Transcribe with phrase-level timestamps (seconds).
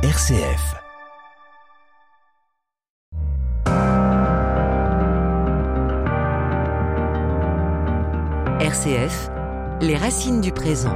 [0.00, 0.76] RCF.
[8.60, 9.28] RCF,
[9.80, 10.94] les racines du présent.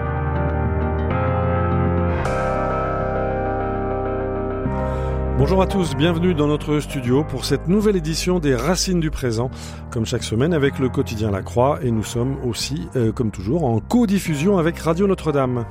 [5.36, 9.50] Bonjour à tous, bienvenue dans notre studio pour cette nouvelle édition des Racines du présent,
[9.90, 13.64] comme chaque semaine avec le quotidien La Croix et nous sommes aussi, euh, comme toujours,
[13.64, 15.64] en co-diffusion avec Radio Notre-Dame.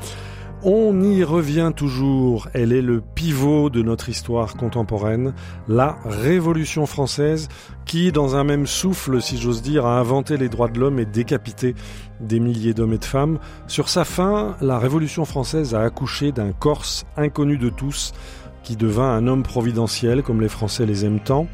[0.64, 5.34] On y revient toujours, elle est le pivot de notre histoire contemporaine,
[5.68, 7.50] la Révolution française
[7.84, 11.06] qui, dans un même souffle, si j'ose dire, a inventé les droits de l'homme et
[11.06, 11.74] décapité
[12.20, 13.40] des milliers d'hommes et de femmes.
[13.66, 18.14] Sur sa fin, la Révolution française a accouché d'un Corse inconnu de tous,
[18.62, 21.48] qui devint un homme providentiel comme les Français les aiment tant.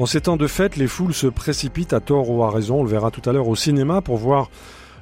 [0.00, 2.82] En ces temps de fête, les foules se précipitent à tort ou à raison, on
[2.82, 4.50] le verra tout à l'heure au cinéma pour voir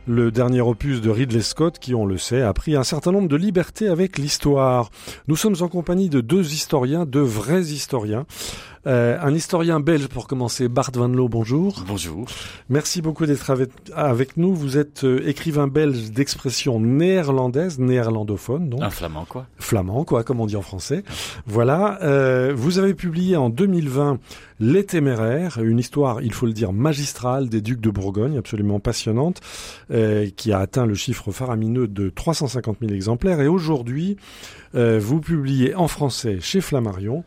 [0.06, 3.28] le dernier opus de Ridley Scott qui, on le sait, a pris un certain nombre
[3.28, 4.90] de libertés avec l'histoire.
[5.28, 8.26] Nous sommes en compagnie de deux historiens, deux vrais historiens.
[8.86, 11.84] Euh, un historien belge pour commencer, Bart Van Loo, bonjour.
[11.86, 12.26] Bonjour.
[12.70, 13.52] Merci beaucoup d'être
[13.94, 14.54] avec, nous.
[14.54, 18.70] Vous êtes euh, écrivain belge d'expression néerlandaise, néerlandophone.
[18.70, 18.82] Donc.
[18.82, 19.46] Un flamand, quoi.
[19.58, 21.04] Flamand, quoi, comme on dit en français.
[21.46, 21.98] Voilà.
[22.02, 24.18] Euh, vous avez publié en 2020
[24.60, 29.40] Les Téméraires, une histoire, il faut le dire, magistrale des ducs de Bourgogne, absolument passionnante,
[29.90, 33.40] euh, qui a atteint le chiffre faramineux de 350 000 exemplaires.
[33.40, 34.16] Et aujourd'hui,
[34.74, 37.24] euh, vous publiez en français chez Flammarion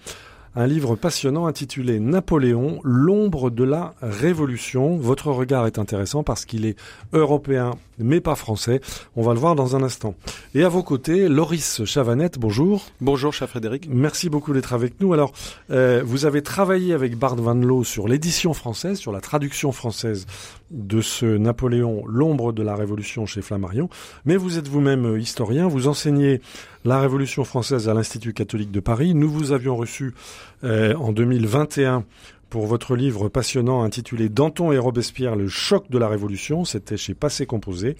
[0.56, 4.98] un livre passionnant intitulé Napoléon, l'ombre de la révolution.
[4.98, 6.78] Votre regard est intéressant parce qu'il est
[7.12, 8.82] européen mais pas français.
[9.16, 10.16] On va le voir dans un instant.
[10.56, 12.86] Et à vos côtés, Loris Chavanette, bonjour.
[13.02, 13.88] Bonjour, cher Frédéric.
[13.90, 15.14] Merci beaucoup d'être avec nous.
[15.14, 15.32] Alors,
[15.72, 20.26] euh, vous avez travaillé avec Bart Van Loo sur l'édition française, sur la traduction française
[20.72, 23.90] de ce Napoléon, l'ombre de la Révolution chez Flammarion,
[24.26, 26.42] mais vous êtes vous-même historien, vous enseignez
[26.84, 29.14] la Révolution française à l'Institut catholique de Paris.
[29.14, 30.16] Nous vous avions reçu
[30.64, 32.06] euh, en 2021
[32.54, 36.66] pour votre livre passionnant intitulé Danton et Robespierre, le choc de la Révolution.
[36.66, 37.96] C'était chez Passé Composé.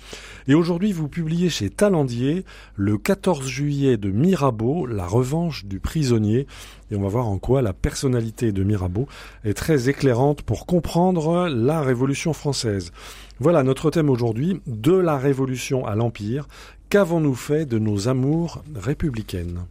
[0.48, 2.46] Et aujourd'hui, vous publiez chez Talendier
[2.76, 6.46] le 14 juillet de Mirabeau, La revanche du prisonnier.
[6.92, 9.08] Et on va voir en quoi la personnalité de Mirabeau
[9.44, 12.92] est très éclairante pour comprendre la Révolution française.
[13.40, 16.48] Voilà notre thème aujourd'hui, de la Révolution à l'Empire.
[16.90, 19.62] Qu'avons-nous fait de nos amours républicaines?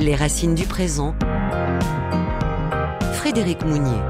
[0.00, 1.14] Les racines du présent.
[3.12, 4.00] Frédéric Mounier.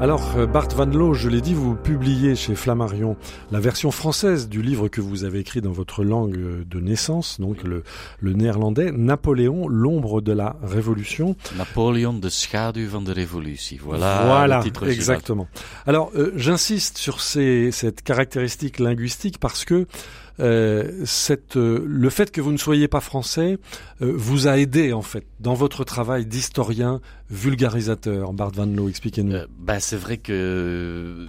[0.00, 3.16] Alors, euh, Bart Van Loo, je l'ai dit, vous publiez chez Flammarion
[3.50, 7.64] la version française du livre que vous avez écrit dans votre langue de naissance, donc
[7.64, 7.82] le,
[8.22, 11.34] néerlandais, Napoléon, l'ombre de la Révolution.
[11.56, 13.78] Napoléon de schaduw van de révolution.
[13.82, 15.48] Voilà, voilà le titre exactement.
[15.88, 19.88] Alors, euh, j'insiste sur ces, cette caractéristique linguistique parce que
[20.40, 21.04] euh,
[21.56, 23.58] euh, le fait que vous ne soyez pas français
[24.02, 27.00] euh, vous a aidé en fait dans votre travail d'historien
[27.30, 28.32] vulgarisateur.
[28.32, 29.36] Bart Van Loo, expliquez-nous.
[29.58, 31.26] bah, c'est vrai que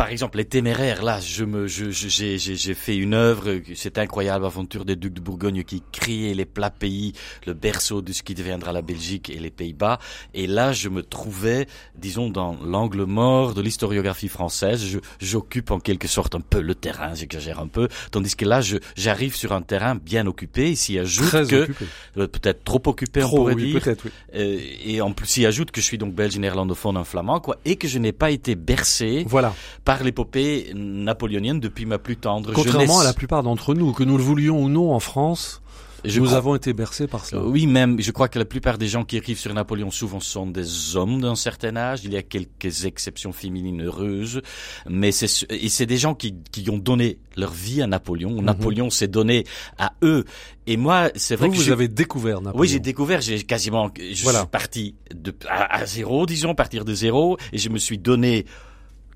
[0.00, 4.46] par exemple, les téméraires, là, je me, je, j'ai, j'ai fait une œuvre, cette incroyable
[4.46, 7.12] aventure des ducs de Bourgogne qui criait les plats pays,
[7.46, 9.98] le berceau de ce qui deviendra la Belgique et les Pays-Bas.
[10.32, 11.66] Et là, je me trouvais,
[11.98, 14.82] disons, dans l'angle mort de l'historiographie française.
[14.86, 17.88] Je, j'occupe en quelque sorte un peu le terrain, j'exagère un peu.
[18.10, 20.70] Tandis que là, je, j'arrive sur un terrain bien occupé.
[20.70, 21.84] Ici, ajoute Très que, occupé.
[22.16, 23.82] Euh, peut-être trop occupé, trop, on pourrait dire.
[23.86, 24.10] Oui.
[24.34, 27.58] Euh, et en plus, il ajoute que je suis donc belge, néerlandophone, un flamand, quoi,
[27.66, 29.26] et que je n'ai pas été bercé.
[29.28, 29.54] Voilà
[29.89, 33.00] par l'épopée napoléonienne depuis ma plus tendre Contrairement jeunesse.
[33.00, 35.60] à la plupart d'entre nous, que nous le voulions ou non en France,
[36.02, 36.38] je nous crois...
[36.38, 37.42] avons été bercés par cela.
[37.44, 38.00] Oui, même.
[38.00, 41.20] Je crois que la plupart des gens qui écrivent sur Napoléon souvent sont des hommes
[41.20, 42.00] d'un certain âge.
[42.04, 44.40] Il y a quelques exceptions féminines heureuses,
[44.88, 48.30] mais c'est des gens qui, qui ont donné leur vie à Napoléon.
[48.30, 48.44] Mhm.
[48.46, 49.44] Napoléon s'est donné
[49.76, 50.24] à eux.
[50.66, 52.60] Et moi, c'est vrai vous, que vous je- avez découvert Napoléon.
[52.62, 54.38] Oui, j'ai découvert, j'ai quasiment, je Voilà.
[54.38, 58.46] suis parti de, à, à zéro, disons, partir de zéro, et je me suis donné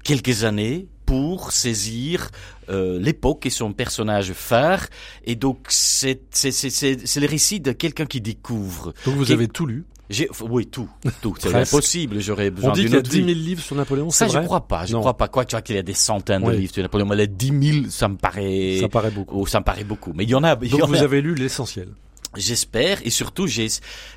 [0.05, 2.31] quelques années pour saisir
[2.71, 4.87] euh, l'époque et son personnage phare.
[5.25, 8.95] Et donc, c'est c'est c'est c'est c'est le récit de quelqu'un qui découvre.
[9.05, 9.85] Donc vous avez tout lu.
[10.11, 10.89] J'ai oui tout
[11.23, 11.35] tout.
[11.39, 12.21] C'est impossible.
[12.21, 13.35] J'aurais besoin On dit d'une qu'il y a autre 10 000 vie.
[13.35, 14.85] livres sur Napoléon, Ça, c'est je vrai crois pas.
[14.85, 15.01] Je Non.
[15.01, 15.29] crois pas.
[15.29, 16.53] Quoi, tu vois qu'il y a des centaines Oui.
[16.55, 18.79] de livres sur Napoléon, mais les 10 000, ça me paraît.
[18.83, 19.41] Ça paraît beaucoup.
[19.41, 20.13] Oh, ça me paraît beaucoup.
[20.15, 20.59] Mais il y en a.
[20.63, 21.89] y Donc en vous a- avez lu l'essentiel.
[22.37, 23.69] J'espère et surtout j'ai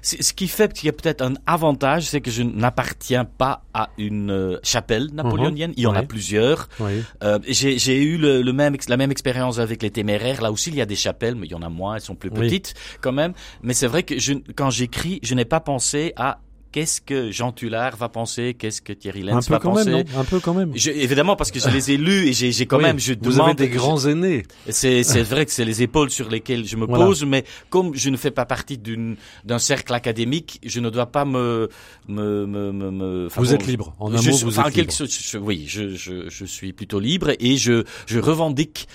[0.02, 3.90] ce qui fait qu'il y a peut-être un avantage c'est que je n'appartiens pas à
[3.98, 6.08] une euh, chapelle napoléonienne il y en a Mhm.
[6.08, 7.04] Plusieurs Oui.
[7.24, 10.76] euh, j'ai eu le, le même la même expérience avec les téméraires là aussi il
[10.76, 12.40] y a des chapelles mais il y en a moins elles sont plus Oui.
[12.40, 16.40] petites quand même mais c'est vrai que je, quand j'écris je n'ai pas pensé à
[16.72, 19.90] qu'est-ce que Jean Tullard va penser, qu'est-ce que Thierry Un Lenz peu va quand penser?
[19.92, 20.20] même, non?
[20.20, 20.72] Un peu quand même.
[20.76, 23.32] Je- évidemment, parce que je les ai lus et j'ai quand Oui, même, je Vous
[23.32, 23.50] demande.
[23.50, 24.44] avez des grands aînés.
[24.70, 27.06] C'est vrai que c'est les épaules sur lesquelles je me Voilà.
[27.06, 31.26] pose, mais comme je ne fais pas partie d'un cercle académique, je ne dois pas
[31.26, 31.70] me
[32.08, 33.28] me me me.
[33.34, 33.94] Vous bon, êtes libre.
[34.00, 34.94] En un je mot, vous enfin, êtes quelque libre.
[35.10, 38.88] sorte, je- oui, je, je je suis plutôt libre et je je revendique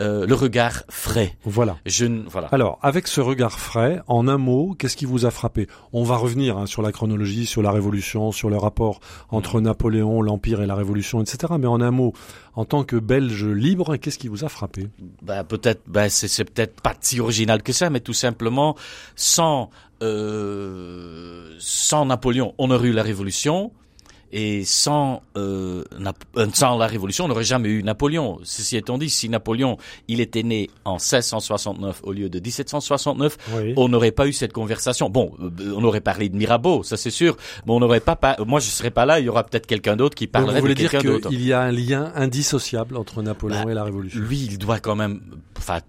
[0.00, 1.36] euh, le regard frais.
[1.44, 1.76] Voilà.
[1.86, 2.48] Je voilà.
[2.48, 5.66] Alors, avec ce regard frais, en un mot, qu'est-ce qui vous a frappé?
[5.92, 9.00] On va revenir hein, sur la chronologie, sur la Révolution, sur le rapport
[9.30, 11.54] entre Napoléon, l'Empire et la Révolution, etc.
[11.58, 12.12] Mais en un mot,
[12.54, 14.88] en tant que Belge libre, qu'est-ce qui vous a frappé?
[15.22, 18.76] Bah peut-être, bah c'est c'est peut-être pas si original que ça, mais tout simplement
[19.16, 19.70] sans
[20.02, 23.72] euh, sans Napoléon, on aurait eu la Révolution.
[24.30, 25.84] Et sans, euh,
[26.36, 28.38] euh, sans la Révolution, on n'aurait jamais eu Napoléon.
[28.42, 33.72] Ceci étant dit, si Napoléon, il était né en 1669 au lieu de 1769, Oui.
[33.78, 35.08] on n'aurait pas eu cette conversation.
[35.08, 37.36] Bon, euh, on aurait parlé de Mirabeau, ça c'est sûr,
[37.66, 39.96] mais on n'aurait pas, par- moi je serais pas là, il y aura peut-être quelqu'un
[39.96, 41.28] d'autre qui Donc, parlerait vous voulez de dire quelqu'un d'autre.
[41.30, 44.20] qu'il y a un lien indissociable entre Napoléon Bah, et la Révolution?
[44.20, 45.20] Lui, il doit quand même,
[45.56, 45.80] enfin,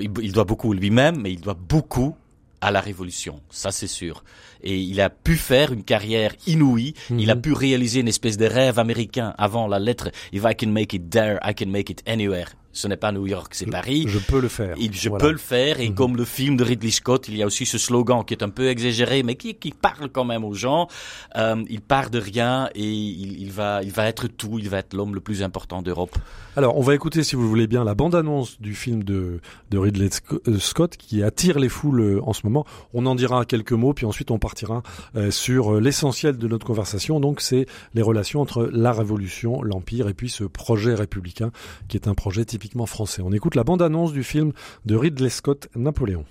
[0.00, 2.16] il il doit beaucoup lui-même, mais il doit beaucoup
[2.60, 4.24] à la Révolution, ça c'est sûr.
[4.62, 6.94] Et il a pu faire une carrière inouïe.
[7.10, 7.42] Il a Mhm.
[7.42, 11.10] pu réaliser une espèce de rêve américain avant la lettre If I can make it
[11.10, 12.46] there, I can make it anywhere.
[12.74, 14.04] Ce n'est pas New York, c'est Paris.
[14.08, 14.74] Je peux le faire.
[14.78, 15.24] Et je Voilà.
[15.24, 15.94] peux le faire et Mhm.
[15.94, 18.50] comme le film de Ridley Scott, il y a aussi ce slogan qui est un
[18.50, 20.88] peu exagéré, mais qui, qui parle quand même aux gens.
[21.36, 24.58] Euh, il part de rien et il, il va, il va être tout.
[24.58, 26.16] Il va être l'homme le plus important d'Europe.
[26.56, 29.78] Alors, on va écouter, si vous le voulez bien, la bande-annonce du film de, de
[29.78, 30.08] Ridley
[30.48, 32.64] euh, Scott qui attire les foules euh, en ce moment.
[32.92, 34.82] On en dira quelques mots, puis ensuite on partira
[35.16, 37.20] euh, sur l'essentiel de notre conversation.
[37.20, 41.50] Donc, c'est les relations entre la Révolution, l'Empire et puis ce projet républicain
[41.88, 43.20] qui est un projet typiquement français.
[43.22, 44.52] On écoute la bande-annonce du film
[44.86, 46.24] de Ridley Scott, Napoléon.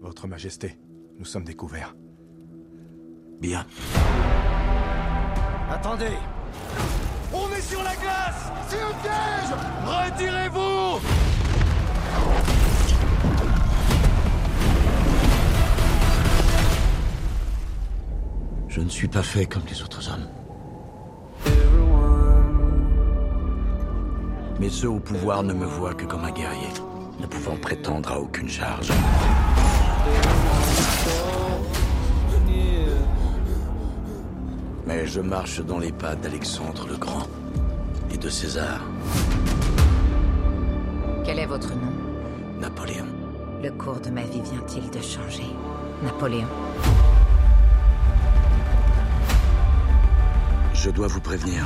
[0.00, 0.78] Votre Majesté,
[1.18, 1.94] nous sommes découverts.
[3.42, 3.66] Bien.
[5.70, 6.16] Attendez
[7.34, 9.50] On est sur la glace C'est un piège
[9.86, 11.00] Retirez-vous
[18.70, 20.28] Je ne suis pas fait comme les autres hommes.
[24.60, 26.68] Mais ceux au pouvoir ne me voient que comme un guerrier,
[27.18, 28.88] ne pouvant prétendre à aucune charge.
[34.86, 37.26] Mais je marche dans les pas d'Alexandre le Grand
[38.12, 38.80] et de César,
[41.24, 41.92] Quel est votre nom?
[42.60, 43.06] Napoléon.
[43.62, 45.46] Le cours de ma vie vient-il de changer?
[46.04, 46.46] Napoléon.
[50.82, 51.62] Je dois vous prévenir.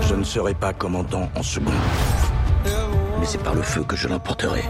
[0.00, 1.70] Je ne serai pas commandant en second.
[3.20, 4.64] Mais c'est par le feu que je l'emporterai.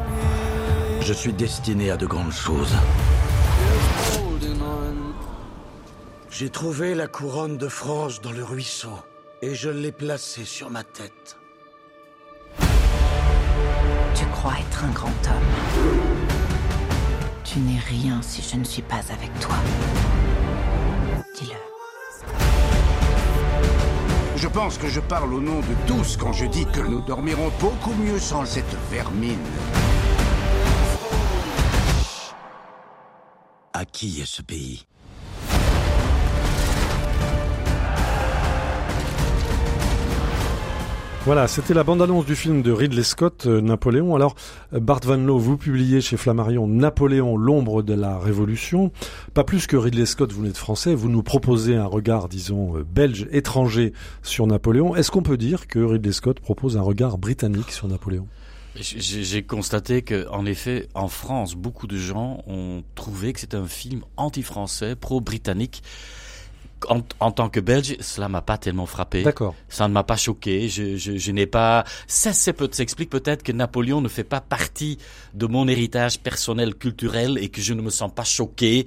[1.00, 2.74] Je suis destiné à de grandes choses.
[6.28, 8.98] J'ai trouvé la couronne de France dans le ruisseau
[9.40, 11.36] et je l'ai placée sur ma tête.
[14.16, 16.18] Tu crois être un grand homme.
[17.44, 19.54] Tu n'es rien si je ne suis pas avec toi.
[24.40, 27.50] Je pense que je parle au nom de tous quand je dis que nous dormirons
[27.58, 29.36] beaucoup mieux sans cette vermine.
[33.72, 34.86] À qui est ce pays?
[41.28, 44.16] Voilà, c'était la bande-annonce du film de Ridley Scott, euh, Napoléon.
[44.16, 44.34] Alors,
[44.72, 48.92] euh, Bart Van Loo, vous publiez chez Flammarion Napoléon, l'ombre de la Révolution.
[49.34, 52.82] Pas plus que Ridley Scott, vous n'êtes français, vous nous proposez un regard, disons, euh,
[52.82, 53.92] belge, étranger
[54.22, 54.96] sur Napoléon.
[54.96, 58.26] Est-ce qu'on peut dire que Ridley Scott propose un regard britannique sur Napoléon?
[58.80, 63.66] J'ai constaté que, en effet, en France, beaucoup de gens ont trouvé que c'était un
[63.66, 65.82] film anti-français, pro-britannique.
[66.88, 69.22] En, en tant que Belge, cela m'a pas tellement frappé.
[69.22, 69.54] D'accord.
[69.68, 70.68] Ça ne m'a pas choqué.
[70.68, 71.84] Je, je, je n'ai pas.
[72.06, 74.98] Ça, c'est peut s'explique peut-être que Napoléon ne fait pas partie
[75.34, 78.86] de mon héritage personnel culturel et que je ne me sens pas choqué.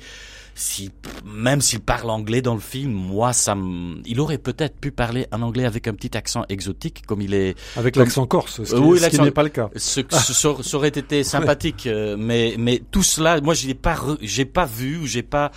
[0.54, 0.92] Si,
[1.26, 5.26] même s'il parle anglais dans le film, moi, ça me, il aurait peut-être pu parler
[5.32, 8.70] un anglais avec un petit accent exotique, comme il est, Avec Comme- l'accent corse, ce
[8.70, 9.70] qui, Euh, oui, n'est pas le cas.
[9.76, 11.24] ce, ce- ça aurait été
[11.56, 15.24] sympathique, euh, mais mais tout cela, moi, j'ai pas re- j'ai pas vu ou j'ai
[15.24, 15.52] pas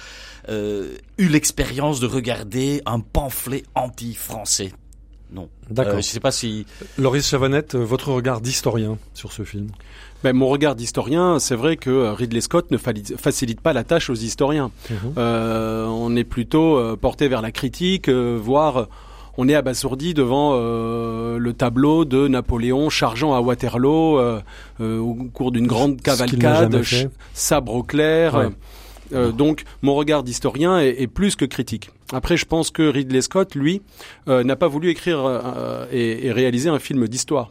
[0.49, 4.73] euh, eu l'expérience de regarder un pamphlet anti-français.
[5.33, 5.49] Non.
[5.71, 5.95] D'accord.
[5.95, 6.67] Euh, je sais pas si.
[6.99, 9.69] Loris Chavanette, votre regard d'historien sur ce film?
[10.25, 14.09] Ben, mon regard d'historien, c'est vrai que euh, Ridley Scott ne facilite pas la tâche
[14.09, 14.71] aux historiens.
[14.91, 14.97] Mhm.
[15.19, 18.89] Euh, on est plutôt euh, porté vers la critique, euh, voire
[19.37, 24.41] on est abasourdi devant euh, le tableau de Napoléon chargeant à Waterloo euh,
[24.81, 26.81] euh, au cours d'une grande cavalcade,
[27.35, 28.35] sabre au clair.
[28.35, 28.49] Ouais.
[29.15, 31.91] Euh, donc mon regard d'historien est, est plus que critique.
[32.13, 33.83] Après, je pense que Ridley Scott, lui,
[34.29, 37.51] euh, n'a pas voulu écrire euh, et, et réaliser un film d'histoire.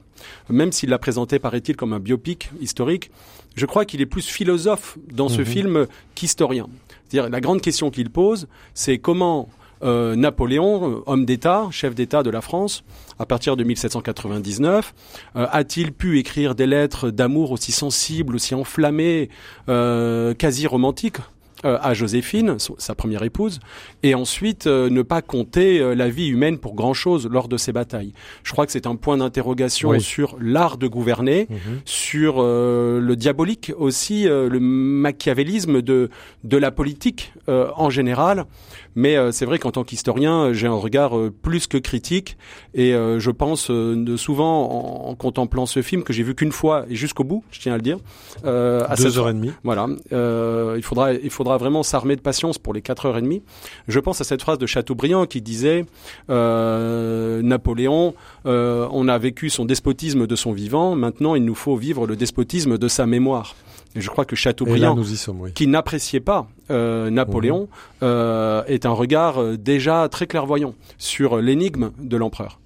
[0.50, 3.12] Même s'il l'a présenté, paraît-il, comme un biopic historique,
[3.56, 5.46] je crois qu'il est plus philosophe dans ce Mhm.
[5.46, 6.68] film qu'historien.
[7.10, 9.50] C'est-à-dire, la grande question qu'il pose, c'est comment
[9.84, 12.86] euh, Napoléon, homme d'État, chef d'État de la France,
[13.20, 14.94] à partir de 1799,
[15.36, 19.28] euh, a-t-il pu écrire des lettres d'amour aussi sensibles, aussi enflammées,
[19.68, 21.18] euh, quasi romantiques
[21.66, 23.60] euh, à Joséphine, sa première épouse,
[24.04, 27.72] et ensuite euh, ne pas compter euh, la vie humaine pour grand-chose lors de ces
[27.72, 28.14] batailles.
[28.44, 30.02] Je crois que c'est un point d'interrogation Oui.
[30.02, 31.80] sur l'art de gouverner, Mhm.
[31.86, 36.10] sur euh, le diabolique aussi, euh, le machiavélisme de,
[36.44, 38.46] de la politique euh, en général.
[38.96, 42.38] Mais euh, c'est vrai qu'en tant qu'historien, euh, j'ai un regard euh, plus que critique
[42.74, 46.36] et euh, je pense euh, de souvent en, en contemplant ce film que j'ai vu
[46.36, 47.98] qu'une fois et jusqu'au bout, je tiens à le dire.
[48.46, 49.52] Euh, à Deux cette- heures et demie.
[49.64, 53.22] Voilà, euh, il faudra il faudra vraiment s'armer de patience pour les quatre heures et
[53.22, 53.42] demie.
[53.88, 55.86] Je pense à cette phrase de Chateaubriand qui disait
[56.30, 58.14] euh, Napoléon,
[58.46, 62.16] euh, on a vécu son despotisme de son vivant, maintenant il nous faut vivre le
[62.16, 63.56] despotisme de sa mémoire.
[63.96, 65.54] Et je crois que là, Chateaubriand, sommes, oui.
[65.54, 67.68] qui n'appréciait pas euh, Napoléon,
[68.02, 72.60] euh, est un regard euh, déjà très clairvoyant sur l'énigme de l'empereur.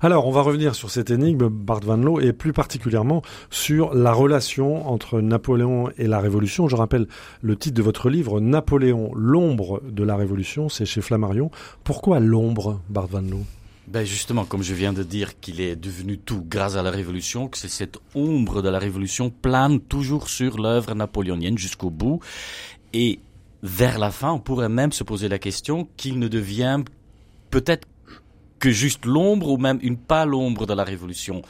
[0.00, 4.12] Alors, on va revenir sur cette énigme, Bart Van Loo, et plus particulièrement sur la
[4.12, 6.66] relation entre Napoléon et la Révolution.
[6.66, 7.06] Je rappelle
[7.40, 11.50] le titre de votre livre, Napoléon, l'ombre de la Révolution, c'est chez Flammarion.
[11.84, 13.44] Pourquoi l'ombre, Bart Van Loo?
[13.88, 17.48] Ben justement, comme je viens de dire qu'il est devenu tout grâce à la Révolution,
[17.48, 22.20] que c'est cette ombre de la Révolution plane toujours sur l'œuvre napoléonienne jusqu'au bout.
[22.92, 23.18] Et
[23.62, 26.82] vers la fin, on pourrait même se poser la question qu'il ne devient
[27.50, 27.88] peut-être
[28.60, 31.42] que juste l'ombre ou même une pâle ombre de la Révolution.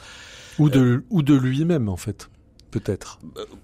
[0.59, 2.29] Ou de, ou de lui-même, en fait,
[2.73, 3.19] peut-être,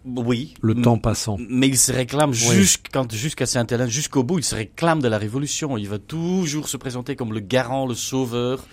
[0.05, 0.53] Oui.
[0.61, 1.37] le temps passant.
[1.49, 2.35] Mais il se réclame Oui.
[2.37, 5.77] jusqu'- jusqu'à Saint-Hélène, jusqu'au bout, il se réclame de la Révolution.
[5.77, 8.63] Il va toujours se présenter comme le garant, le sauveur,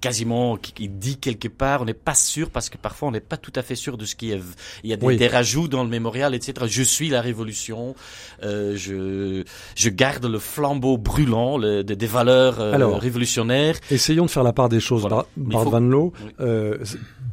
[0.00, 1.82] quasiment, qui, qui dit quelque part.
[1.82, 4.04] On n'est pas sûr parce que parfois on n'est pas tout à fait sûr de
[4.04, 4.40] ce qui est.
[4.84, 5.16] Il y a des, Oui.
[5.16, 6.66] des rajouts dans le mémorial, etc.
[6.68, 7.94] Je suis la Révolution.
[8.42, 9.44] Euh, je,
[9.76, 13.76] je garde le flambeau brûlant le- des, des valeurs euh, Alors, révolutionnaires.
[13.90, 15.02] Essayons de faire la part des choses.
[15.02, 15.26] Voilà.
[15.36, 16.30] Bart faut- Van Loo, Oui.
[16.40, 16.78] euh,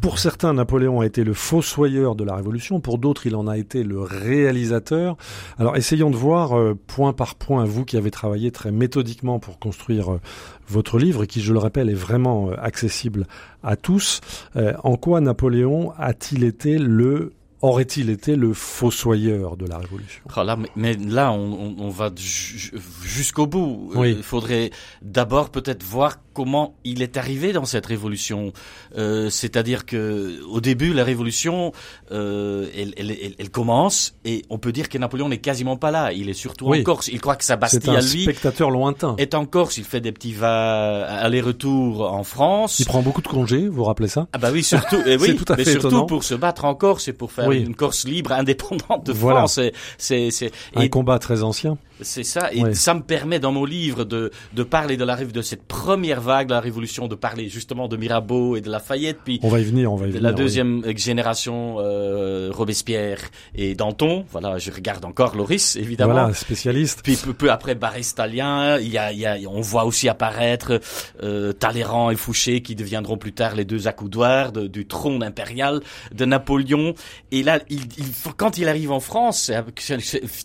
[0.01, 3.57] pour certains, Napoléon a été le fossoyeur de la Révolution, pour d'autres, il en a
[3.57, 5.17] été le réalisateur.
[5.57, 9.57] Alors, essayons de voir euh, point par point, vous qui avez travaillé très méthodiquement pour
[9.59, 10.19] construire euh,
[10.67, 13.27] votre livre, qui, je le rappelle, est vraiment euh, accessible
[13.63, 14.21] à tous,
[14.55, 17.33] euh, en quoi Napoléon a-t-il été le
[17.65, 20.21] aurait-il été le fossoyeur de la Révolution?
[20.37, 22.71] Oh là, mais, mais là, on, va ju- ju-
[23.03, 23.91] jusqu'au bout.
[23.95, 24.13] Euh, Oui.
[24.17, 28.51] Il faudrait d'abord peut-être voir comment il est arrivé dans cette révolution.
[28.97, 31.71] Euh, C'est-à-dire que au début, la révolution,
[32.11, 35.91] euh, elle, elle, elle, elle commence et on peut dire que Napoléon n'est quasiment pas
[35.91, 36.11] là.
[36.11, 36.81] Il est surtout Oui.
[36.81, 37.07] en Corse.
[37.07, 39.15] Il croit que sa Bastille à lui spectateur lointain.
[39.17, 39.77] est en Corse.
[39.77, 42.79] Il fait des petits va aller-retour en France.
[42.79, 44.27] Il prend beaucoup de congés, vous rappelez ça?
[44.33, 46.05] Ah bah oui, surtout, eh C'est oui, tout à mais fait surtout étonnant.
[46.05, 47.54] pour se battre en Corse et pour faire Oui.
[47.59, 49.39] Une Corse libre, indépendante de Voilà.
[49.39, 49.53] France.
[49.55, 51.77] C'est, c'est, c'est, Un et combat très ancien.
[52.01, 55.41] c'est ça, et ça me permet dans mon livre de, de parler de la de
[55.41, 59.39] cette première vague de la Révolution, de parler justement de Mirabeau et de Lafayette, puis
[59.43, 60.23] On va y venir, on va y de venir.
[60.23, 60.35] la oui.
[60.35, 63.19] deuxième génération euh, Robespierre
[63.55, 64.25] et Danton.
[64.31, 66.13] Voilà, je regarde encore Loris évidemment.
[66.13, 66.99] Voilà, spécialiste.
[67.03, 70.79] Puis peu, peu après Barré-Stalien, il y a, il y a, on voit aussi apparaître
[71.23, 75.81] euh, Talleyrand et Fouché qui deviendront plus tard les deux accoudoirs de- du trône impérial
[76.13, 76.93] de Napoléon.
[77.31, 78.05] Et là, il, il,
[78.37, 79.51] quand il arrive en France,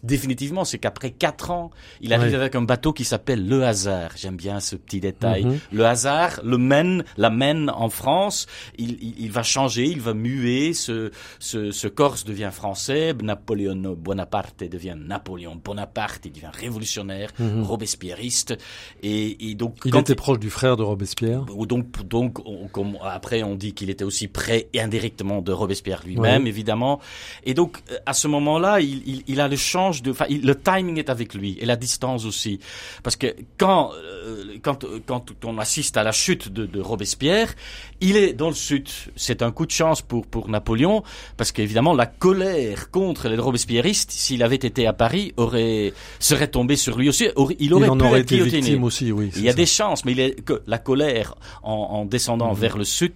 [0.03, 1.71] définitivement, c'est qu'après quatre ans,
[2.01, 2.37] il arrive Ouais.
[2.37, 4.11] avec un bateau qui s'appelle le Hasard.
[4.17, 5.45] J'aime bien ce petit détail.
[5.45, 5.59] Mhm.
[5.73, 8.47] Le hasard, le Maine, la Maine en France,
[8.79, 10.73] il, il, il va changer, il va muer.
[10.75, 13.15] Ce, ce, ce Corse devient français.
[13.23, 16.27] Napoléon Bonaparte devient Napoléon Bonaparte.
[16.27, 17.63] Il devient révolutionnaire, Mhm.
[17.63, 18.57] robespierriste.
[19.03, 21.45] Et, et donc, Il quand était proche du frère de Robespierre.
[21.57, 25.53] ou Donc, donc on- comme après, on dit qu'il était aussi près et indirectement de
[25.53, 26.80] Robespierre lui-même, évidemment.
[27.45, 30.55] Et donc, euh, à ce moment-là, il, il, il a le change de, enfin, le
[30.55, 32.59] timing est avec lui et la distance aussi,
[33.03, 37.55] parce que quand euh, quand quand on assiste à la chute de, de Robespierre,
[38.01, 38.89] il est dans le sud.
[39.17, 41.03] C'est un coup de chance pour pour Napoléon,
[41.37, 46.77] parce qu'évidemment, la colère contre les robespierristes, s'il avait été à Paris, aurait serait tombée
[46.77, 47.29] sur lui aussi.
[47.37, 49.31] Aurait- il aurait il en pu aurait être été victime aussi, oui.
[49.37, 52.61] Il y a des chances, mais il est que la colère en, en descendant Mhm.
[52.61, 53.13] vers le sud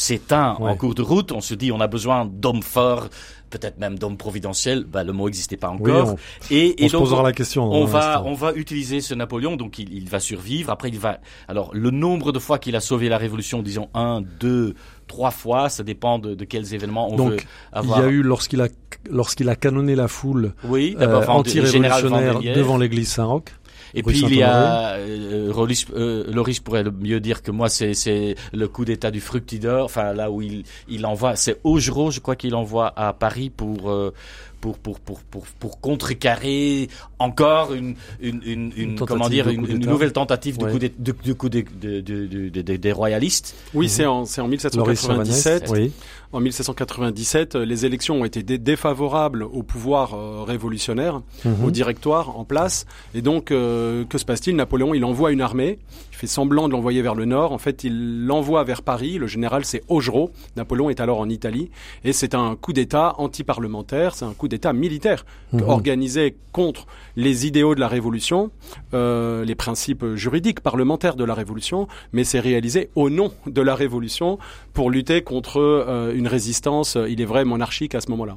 [0.00, 0.70] s'éteint Ouais.
[0.70, 1.32] en cours de route.
[1.32, 3.08] On se dit on a besoin d'hommes forts
[3.50, 6.10] peut-être même d'homme providentiel, bah, le mot n'existait pas encore.
[6.10, 6.14] Oui,
[6.50, 7.64] on, et, et on donc, se posera la question.
[7.70, 10.70] On va, on va utiliser ce Napoléon, donc il, il, va survivre.
[10.70, 11.18] Après, il va.
[11.48, 14.74] Alors, le nombre de fois qu'il a sauvé la Révolution, disons un, deux,
[15.08, 17.38] trois fois, ça dépend de, de quels événements on donc, veut
[17.72, 17.98] avoir.
[17.98, 18.68] Il y a eu lorsqu'il a
[19.08, 23.44] lorsqu'il a canonné la foule oui, euh, anti-révolutionnaire devant l'église Saint-Roch.
[23.94, 27.68] Et puis il y a euh, Loris, euh, Loris pourrait le mieux dire que moi
[27.68, 32.10] c'est c'est le coup d'état du Fructidor, enfin là où il il envoie c'est Augereau
[32.10, 34.12] je crois qu'il envoie à Paris pour euh,
[34.60, 39.86] pour pour pour pour pour contrecarrer encore une une une, une, comment dire une, une,
[39.86, 40.72] nouvelle tentative de ouais.
[40.72, 43.54] coup de, de, de coup de, de, de, de, des royalistes.
[43.74, 45.68] Oui, c'est en c'est en 1797.
[45.70, 45.92] Oui.
[46.32, 51.64] En 1797, les élections ont été dé défavorables au pouvoir euh, révolutionnaire, -hmm.
[51.64, 54.54] au directoire en place, et donc euh, que se passe-t-il?
[54.54, 55.80] Napoléon, il envoie une armée,
[56.12, 57.50] il fait semblant de l'envoyer vers le nord.
[57.50, 59.18] En fait, il l'envoie vers Paris.
[59.18, 60.30] Le général, c'est Augereau.
[60.56, 61.68] Napoléon est alors en Italie,
[62.04, 65.64] et c'est un coup d'État anti-parlementaire, c'est un coup d'État militaire -hmm.
[65.68, 68.50] organisé contre les idéaux de la Révolution,
[68.94, 73.74] euh, les principes juridiques parlementaires de la Révolution, mais c'est réalisé au nom de la
[73.74, 74.38] Révolution
[74.74, 78.36] pour lutter contre euh, une résistance, il est vrai, monarchique à ce moment-là.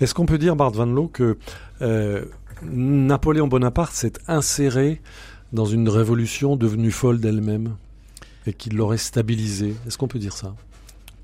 [0.00, 1.36] Est-ce qu'on peut dire, Bart Van Loo, que
[1.80, 2.24] euh,
[2.62, 5.00] Napoléon Bonaparte s'est inséré
[5.52, 7.76] dans une révolution devenue folle d'elle-même
[8.46, 10.54] et qu'il l'aurait stabilisée Est-ce qu'on peut dire ça?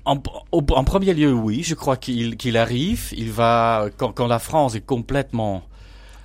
[0.05, 3.13] En, en, premier lieu, oui, je crois qu'il qu arrive.
[3.15, 5.63] Il va quand, quand la France est complètement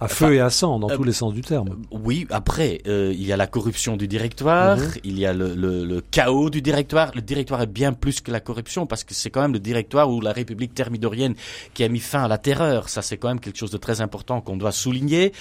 [0.00, 1.76] à feu enfin, et à sang, dans euh, tous les sens du terme.
[1.90, 4.92] Oui, après, euh, il y a la corruption du directoire, mmh.
[5.04, 7.12] il y a le, le, le, chaos du directoire.
[7.14, 10.10] Le directoire est bien plus que la corruption, parce que c'est quand même le directoire
[10.10, 11.34] ou la République thermidorienne
[11.74, 12.88] qui a mis fin à la terreur.
[12.88, 15.32] Ça, c'est quand même quelque chose de très important qu'on doit souligner.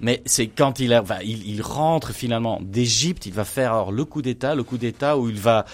[0.00, 3.92] Mais c'est quand il, a, enfin, il, il rentre finalement d'Égypte, il va faire alors
[3.92, 5.64] le coup d'État, le coup d'État où il va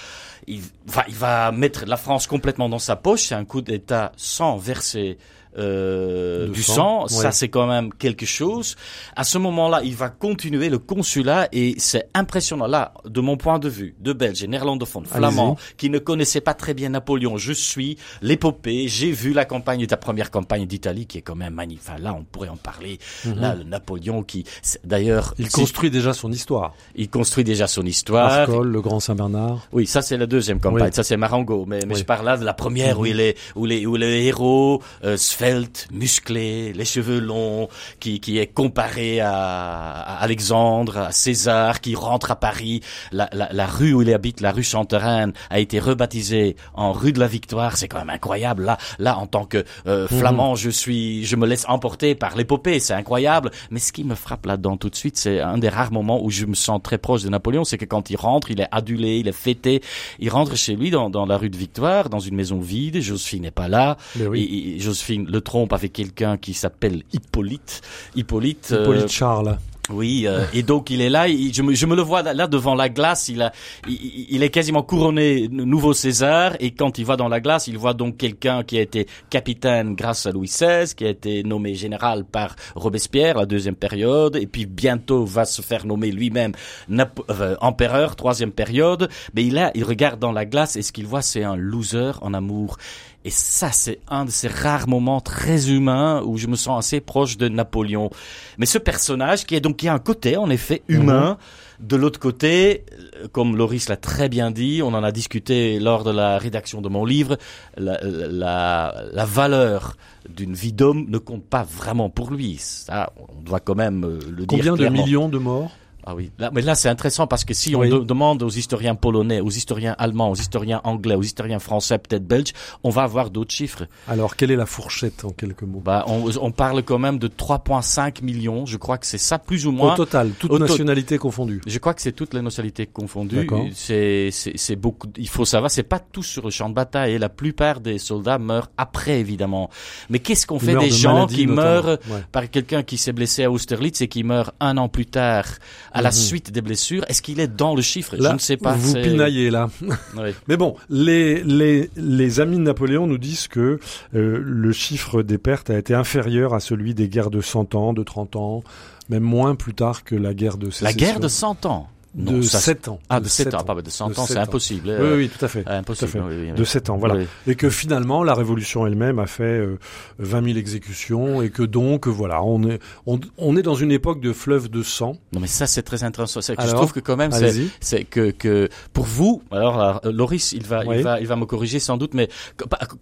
[0.46, 3.22] il va, il va mettre la France complètement dans sa poche.
[3.22, 5.18] C'est un coup d'État sans verser
[5.58, 7.16] euh, du sang, sang.
[7.16, 7.22] Ouais.
[7.22, 8.76] ça c'est quand même quelque chose.
[9.16, 12.66] À ce moment-là, il va continuer le consulat et c'est impressionnant.
[12.66, 16.74] Là, de mon point de vue, de Belge néerlandophone, flamand, qui ne connaissait pas très
[16.74, 21.22] bien Napoléon, je suis l'épopée, j'ai vu la campagne ta première campagne d'Italie qui est
[21.22, 21.84] quand même magnifique.
[21.86, 22.98] Enfin, là, on pourrait en parler.
[23.24, 23.40] Mm -hmm.
[23.40, 24.44] Là, le Napoléon qui,
[24.84, 26.74] d'ailleurs, il construit déjà son histoire.
[26.94, 28.30] Il construit déjà son histoire.
[28.32, 29.58] Arcole, le Grand Saint-Bernard.
[29.72, 30.84] Oui, ça c'est la deuxième campagne.
[30.90, 30.98] Oui.
[30.98, 31.64] Ça c'est Marengo.
[31.66, 32.00] Mais, mais oui.
[32.00, 33.12] je parle là de la première mm -hmm.
[33.12, 37.68] où il est, où les, où les héros euh, svelte, musclé, les cheveux longs,
[38.00, 42.80] qui, qui est comparé à, à, Alexandre, à César, qui rentre à Paris.
[43.12, 47.12] La, la, la, rue où il habite, la rue Chantereine, a été rebaptisée en rue
[47.12, 47.76] de la Victoire.
[47.76, 48.64] C'est quand même incroyable.
[48.64, 50.56] Là, là, en tant que euh, flamand, mmh.
[50.56, 52.80] je suis, je me laisse emporter par l'épopée.
[52.80, 53.50] C'est incroyable.
[53.70, 56.30] Mais ce qui me frappe là-dedans tout de suite, c'est un des rares moments où
[56.30, 59.18] je me sens très proche de Napoléon, c'est que quand il rentre, il est adulé,
[59.18, 59.82] il est fêté.
[60.20, 63.02] Il rentre chez lui dans, dans la rue de Victoire, dans une maison vide.
[63.02, 63.98] Josephine n'est pas là.
[64.18, 64.42] Oui.
[64.42, 67.82] Et, et Josephine le trompe avec quelqu'un qui s'appelle Hippolyte.
[68.14, 68.74] Hippolyte.
[68.74, 69.58] Hippolyte euh, Charles.
[69.90, 72.46] Oui, euh, et donc il est là, il, je, me, je me le vois là
[72.46, 73.52] devant la glace, il, a,
[73.86, 77.76] il, il, est quasiment couronné nouveau César, et quand il va dans la glace, il
[77.76, 81.74] voit donc quelqu'un qui a été capitaine grâce à Louis XVI, qui a été nommé
[81.74, 86.52] général par Robespierre, la deuxième période, et puis bientôt va se faire nommer lui-même
[86.90, 91.06] euh, empereur, troisième période, mais il, a, il regarde dans la glace, et ce qu'il
[91.06, 92.78] voit c'est un loser en amour.
[93.24, 97.00] Et ça, c'est un de ces rares moments très humains où je me sens assez
[97.00, 98.10] proche de Napoléon.
[98.58, 101.38] Mais ce personnage, qui est donc qui a un côté, en effet, humain.
[101.80, 101.86] Mmh.
[101.86, 102.84] De l'autre côté,
[103.32, 106.88] comme Loris l'a très bien dit, on en a discuté lors de la rédaction de
[106.88, 107.36] mon livre,
[107.76, 109.96] la, la, la valeur
[110.28, 112.56] d'une vie d'homme ne compte pas vraiment pour lui.
[112.58, 114.72] Ça, on doit quand même euh, le Combien dire.
[114.72, 115.72] Combien de millions de morts?
[116.06, 118.94] Ah oui, là, mais là c'est intéressant parce que si on de- demande aux historiens
[118.94, 123.30] polonais, aux historiens allemands, aux historiens anglais, aux historiens français, peut-être belges, on va avoir
[123.30, 123.84] d'autres chiffres.
[124.08, 125.80] Alors, quelle est la fourchette en quelques mots?
[125.84, 128.66] Bah, on, on parle quand même de 3,5 millions.
[128.66, 129.94] Je crois que c'est ça plus ou moins.
[129.94, 131.60] Au total, toutes Au to- nationalités confondues.
[131.66, 133.36] Je crois que c'est toutes les nationalités confondues.
[133.36, 133.64] D'accord.
[133.74, 135.08] C'est beaucoup.
[135.16, 137.14] Il faut savoir, c'est pas tout sur le champ de bataille.
[137.14, 139.70] Et la plupart des soldats meurent après, évidemment.
[140.10, 141.62] Mais qu'est-ce qu'on fait des de gens maladie, qui notamment.
[141.62, 142.24] meurent Ouais.
[142.32, 145.46] par quelqu'un qui s'est blessé à Austerlitz et qui meurt un an plus tard
[145.94, 146.14] à la Mhm.
[146.14, 148.16] suite des blessures Est-ce qu'il est dans le chiffre?
[148.16, 148.72] Là, Je ne sais pas.
[148.74, 149.70] Vous pinaillez là.
[150.16, 150.30] Oui.
[150.48, 153.78] Mais bon, les, les, les amis de Napoléon nous disent que
[154.14, 157.92] euh, le chiffre des pertes a été inférieur à celui des guerres de 100 ans,
[157.94, 158.62] de 30 ans,
[159.08, 160.86] même moins plus tard que la guerre de sécession.
[160.86, 161.88] La guerre de 100 ans?
[162.14, 163.00] De 7 ans.
[163.08, 164.96] Ah, de 7 ans, pas de 100 ans, c'est impossible.
[165.00, 165.66] Oui, oui, tout à fait.
[165.66, 166.12] Impossible.
[166.12, 166.52] Tout à fait.
[166.52, 167.24] de 7 ans, voilà.
[167.46, 169.78] Et que finalement, la révolution elle-même a fait euh,
[170.18, 174.20] 20 000 exécutions et que donc, voilà, on est, on, on, est dans une époque
[174.20, 175.16] de fleuve de sang.
[175.32, 176.40] Non, mais ça, c'est très intéressant.
[176.40, 177.32] Je trouve que quand même,
[177.80, 181.78] c'est que, que pour vous, alors, Loris, il va, il va, il va me corriger
[181.78, 182.28] sans doute, mais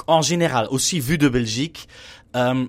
[0.06, 1.88] en général, aussi vu de Belgique,
[2.36, 2.66] euh,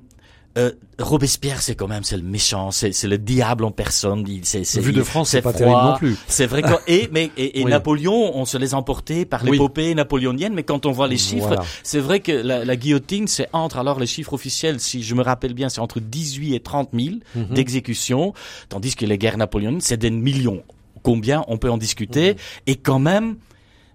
[0.55, 4.23] euh, Robespierre, c'est quand même c'est le méchant, c'est le diable en personne.
[4.43, 6.15] C'est vu de France, c'est pas terrible non plus.
[6.27, 6.61] C'est vrai.
[6.61, 10.53] Que, et mais et, Napoléon, on se les emportait par l'épopée napoléonienne.
[10.53, 13.99] Mais quand on voit les chiffres, c'est vrai que la, la guillotine, c'est entre alors
[13.99, 17.45] les chiffres officiels, si je me rappelle bien, c'est entre 18 et 30 000 mhm.
[17.53, 18.33] d'exécutions,
[18.69, 20.63] tandis que les guerres napoléoniennes, c'est des millions.
[21.01, 22.33] Combien on peut en discuter?
[22.33, 22.37] Mhm.
[22.67, 23.37] Et quand même,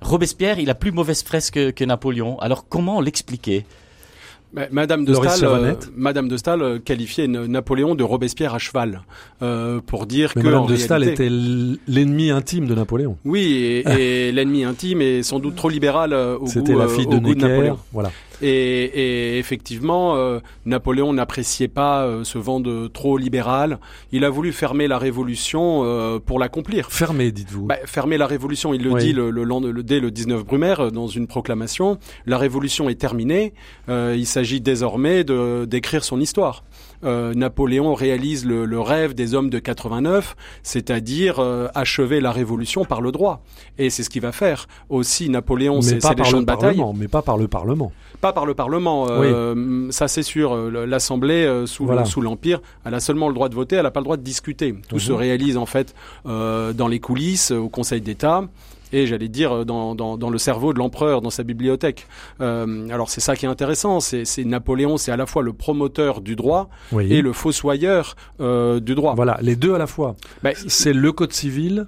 [0.01, 2.38] Robespierre, il a plus mauvaise presse que, que Napoléon.
[2.40, 3.64] Alors comment l'expliquer?
[4.52, 9.02] Madame de Stahl, euh, Madame de Stahl euh, qualifiait Napoléon de Robespierre à cheval
[9.42, 13.18] euh, pour dire que Madame de Stahl était l'ennemi intime de Napoléon.
[13.24, 17.78] Oui, et, l'ennemi intime est sans doute trop libéral au C'était la fille de, Napoléon.
[17.92, 18.11] Voilà.
[18.42, 23.79] Et, et effectivement, euh, Napoléon n'appréciait pas euh, ce vent de trop libéral.
[24.12, 26.90] Il a voulu fermer la révolution euh, pour l'accomplir.
[26.90, 27.66] Fermer, dites-vous.
[27.66, 31.09] Bah, fermer la révolution, il le dit le, le, le, dès le 19 Brumaire dans
[31.09, 31.98] une proclamation.
[32.27, 33.55] La révolution est terminée.
[33.88, 36.64] il s'agit désormais de d'écrire son histoire.
[37.04, 42.84] Euh, Napoléon réalise le, le, rêve des hommes de 89, c'est-à-dire euh, achever la révolution
[42.84, 43.42] par le droit.
[43.78, 44.66] Et c'est ce qu'il va faire.
[44.88, 46.82] Aussi, Napoléon, c'est les champs de bataille.
[46.96, 47.92] Mais pas par le Parlement.
[48.20, 50.56] Pas par le Parlement, euh, ça c'est sûr.
[50.70, 54.04] L'Assemblée sous, sous l'Empire, elle a seulement le droit de voter, elle n'a pas le
[54.04, 54.74] droit de discuter.
[54.88, 55.18] Tout se mhm.
[55.18, 58.42] réalise en fait dans les coulisses, au Conseil d'État
[58.92, 62.07] et j'allais dire dans, dans, dans, le cerveau de l'empereur, dans sa bibliothèque.
[62.40, 66.20] Euh, alors c'est ça qui est intéressant, c'est Napoléon, c'est à la fois le promoteur
[66.20, 69.14] du droit et le fossoyeur euh, du droit.
[69.14, 70.16] Voilà, les deux à la fois.
[70.42, 71.87] Ben, c'est le code civil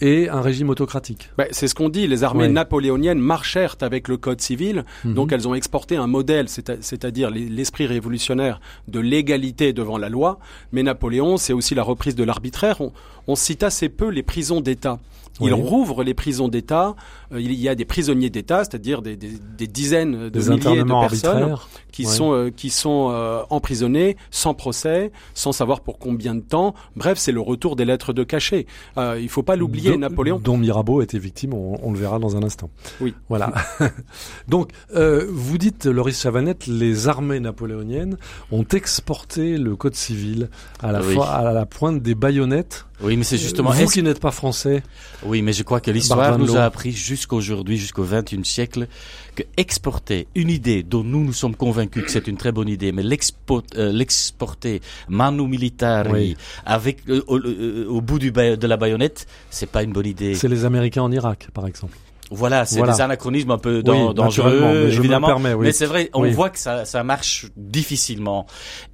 [0.00, 1.30] et un régime autocratique.
[1.36, 2.06] Ben, c'est ce qu'on dit.
[2.06, 5.14] Les armées napoléoniennes marchèrent avec le code civil, mhm.
[5.14, 10.38] donc elles ont exporté un modèle, c'est-à-dire l'esprit révolutionnaire de l'égalité devant la loi.
[10.72, 12.80] Mais Napoléon, c'est aussi la reprise de l'arbitraire.
[12.80, 12.92] On,
[13.26, 14.98] on cite assez peu les prisons d'État.
[15.40, 16.94] Il rouvre les prisons d'État.
[17.32, 21.00] Euh, il y a des prisonniers d'État, c'est-à-dire des, des, des, dizaines de milliers de
[21.00, 21.56] personnes
[21.92, 26.74] qui sont euh, qui sont euh, emprisonnés sans procès, sans savoir pour combien de temps.
[26.96, 28.66] Bref, c'est le retour des lettres de cachet.
[28.96, 30.38] il faut pas l'oublier, Napoléon.
[30.42, 32.70] Dont Mirabeau était victime, on, on, le verra dans un instant.
[33.00, 33.14] Oui.
[33.28, 33.52] Voilà.
[34.48, 38.16] Donc, vous dites, Loris Chavanette, les armées napoléoniennes
[38.52, 40.48] ont exporté le code civil
[40.82, 43.70] à la fois à la pointe des baïonnettes oui, mais c'est justement.
[43.70, 44.82] Vous qui n'êtes pas français.
[45.24, 48.88] Oui, mais je crois que l'histoire nous a appris jusqu'aujourd'hui, jusqu'au XXIe siècle,
[49.34, 52.92] que exporter une idée dont nous nous sommes convaincus que c'est une très bonne idée,
[52.92, 56.36] mais euh, l'exporter manu militari
[56.66, 60.34] avec euh, euh, au, bout du de la baïonnette, c'est pas une bonne idée.
[60.34, 61.96] C'est les Américains en Irak, par exemple.
[62.30, 65.38] Voilà, c'est des anachronismes un peu dangereux, mais évidemment.
[65.38, 68.46] Mais, mais c'est vrai, on voit que ça, ça marche difficilement.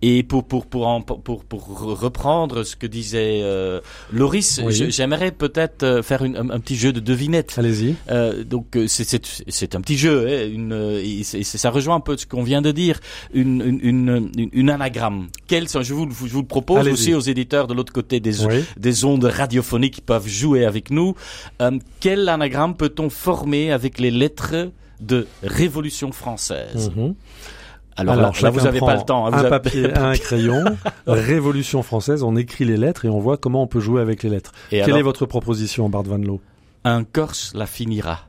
[0.03, 1.67] Et pour pour pour pour pour,
[2.01, 3.81] reprendre ce que disait euh,
[4.13, 7.55] Loris, j'aimerais peut-être euh, faire une, un, petit jeu de devinette.
[7.59, 7.95] Allez-y.
[8.11, 10.27] Euh, donc euh, c'est c'est c'est un petit jeu.
[10.29, 13.01] Hein, une, ça rejoint un peu ce qu'on vient de dire.
[13.33, 15.29] Une une une, une anagramme.
[15.47, 18.35] Quel je vous je vous le propose aussi aux éditeurs de l'autre côté des
[18.77, 21.15] des ondes radiophoniques qui peuvent jouer avec nous.
[21.63, 26.93] Euh, quel anagramme peut-on formé avec les lettres de Révolution française.
[26.95, 27.17] Mhm.
[27.97, 29.27] Alors, là, vous n'avez pas le temps.
[29.27, 30.65] Hein, un papier, un crayon.
[31.09, 34.31] Révolution française, on écrit les lettres et on voit comment on peut jouer avec les
[34.31, 34.53] lettres.
[34.71, 36.41] Quelle est votre proposition, Bart Van Loo?
[36.85, 38.29] Un Corse la finira.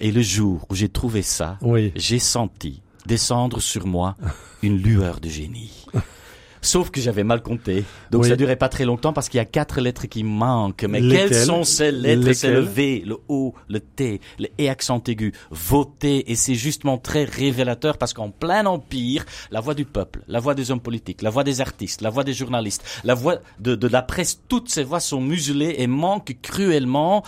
[0.00, 1.58] Et le jour où j'ai trouvé ça,
[1.96, 4.16] j'ai senti descendre sur moi
[4.62, 5.86] une lueur de génie.
[6.62, 7.84] Sauf que j'avais mal compté.
[8.10, 10.84] Donc ça durait pas très longtemps parce qu'il y a quatre lettres qui manquent.
[10.84, 12.32] Mais quelles sont ces lettres?
[12.32, 16.30] C'est le V, le O, le T, le E accent aigu, voter.
[16.30, 20.54] Et c'est justement très révélateur parce qu'en plein empire, la voix du peuple, la voix
[20.54, 23.88] des hommes politiques, la voix des artistes, la voix des journalistes, la voix de, de
[23.88, 27.24] la presse, toutes ces voix sont muselées et manquent cruellement,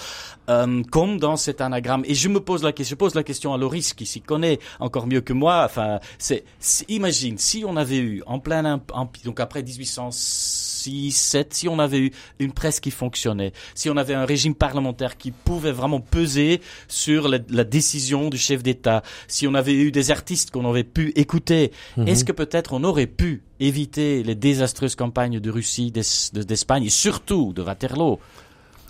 [0.50, 2.02] euh, comme dans cet anagramme.
[2.06, 4.58] Et je me pose la question, je pose la question à Loris qui s'y connaît
[4.78, 5.62] encore mieux que moi.
[5.64, 6.44] Enfin, c'est,
[6.88, 11.98] imagine si on avait eu en plein empire donc après 1806, 7, si on avait
[11.98, 16.60] eu une presse qui fonctionnait, si on avait un régime parlementaire qui pouvait vraiment peser
[16.88, 21.12] sur la, décision du chef d'État, si on avait eu des artistes qu'on aurait pu
[21.14, 22.08] écouter, mhm.
[22.08, 27.52] est-ce que peut-être on aurait pu éviter les désastreuses campagnes de Russie, d'Espagne et surtout
[27.52, 28.18] de Waterloo?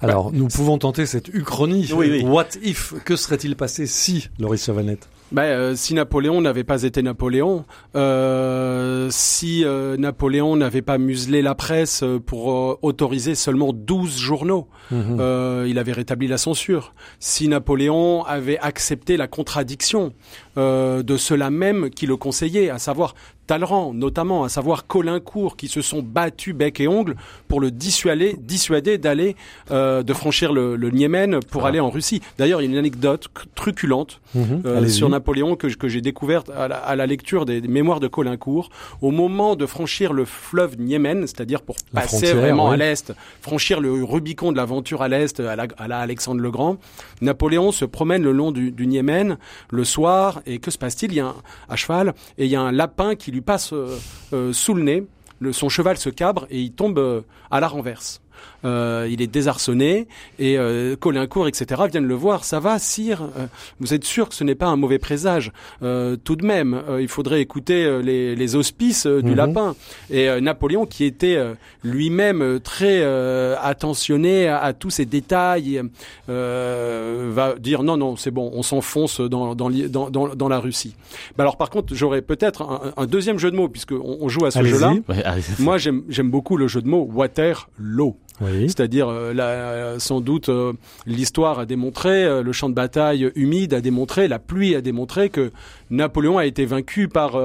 [0.00, 1.88] Alors, nous pouvons tenter cette uchronie.
[2.24, 2.94] What if?
[3.04, 7.64] Que serait-il passé si, Loris Chavanette Ben, euh, si Napoléon n'avait pas été Napoléon,
[7.96, 15.16] euh, si euh, Napoléon n'avait pas muselé la presse pour autoriser seulement 12 journaux, Mhm.
[15.20, 16.92] euh, il avait rétabli la censure.
[17.18, 20.12] Si Napoléon avait accepté la contradiction
[20.58, 23.14] euh, de ceux-là même qui le conseillaient, à savoir
[23.48, 27.16] Talleyrand notamment, à savoir Colincourt, qui se sont battus bec et ongle
[27.48, 29.34] pour le dissuader, dissuader d'aller,
[29.72, 31.68] euh, de franchir le, le Niémen pour Ah.
[31.68, 32.22] aller en Russie.
[32.38, 34.62] D'ailleurs, il y a une anecdote truculente Mhm.
[34.64, 37.98] euh, sur Napoléon que, que j'ai découverte à la, à la lecture des, des mémoires
[38.00, 38.70] de Colincourt.
[39.02, 43.80] Au moment de franchir le fleuve Niémen, c'est-à-dire pour La passer vraiment à l'est, franchir
[43.80, 46.76] le Rubicon de l'aventure à l'est, à la, à la Alexandre le Grand,
[47.20, 49.36] Napoléon se promène le long du, du Niémen
[49.70, 51.12] le soir et que se passe-t-il?
[51.12, 51.34] Il y a
[51.68, 53.98] un, cheval et il y a un lapin qui lui passe euh,
[54.32, 55.06] euh, sous le nez.
[55.50, 58.20] Son cheval se cabre et il tombe euh, à la renverse.
[58.64, 60.06] Euh, il est désarçonné
[60.38, 61.82] et euh, Colincourt, etc.
[61.90, 62.44] viennent le voir.
[62.44, 63.46] Ça va, sire Euh,
[63.80, 65.52] Vous êtes sûr que ce n'est pas un mauvais présage?
[65.82, 69.34] Euh, Tout de même, euh, il faudrait écouter les, les auspices du Mhm.
[69.36, 69.74] lapin.
[70.10, 75.82] Et euh, Napoléon, qui était euh, lui-même très euh, attentionné à, à tous ces détails,
[76.28, 80.94] euh, va dire non, non, c'est bon, on s'enfonce dans, dans, la Russie.
[81.36, 84.28] Bah alors par contre, j'aurais peut-être un, un deuxième jeu de mots, puisque on, on
[84.28, 84.94] joue à ce jeu-là.
[85.08, 85.22] Ouais.
[85.58, 88.16] Moi, j'aime j'aime beaucoup le jeu de mots Waterloo.
[88.42, 88.64] Oui.
[88.68, 90.72] C'est-à-dire, euh, sans doute, euh,
[91.06, 95.30] l'histoire a démontré, euh, le champ de bataille humide a démontré, la pluie a démontré
[95.30, 95.52] que
[95.90, 97.38] Napoléon a été vaincu par,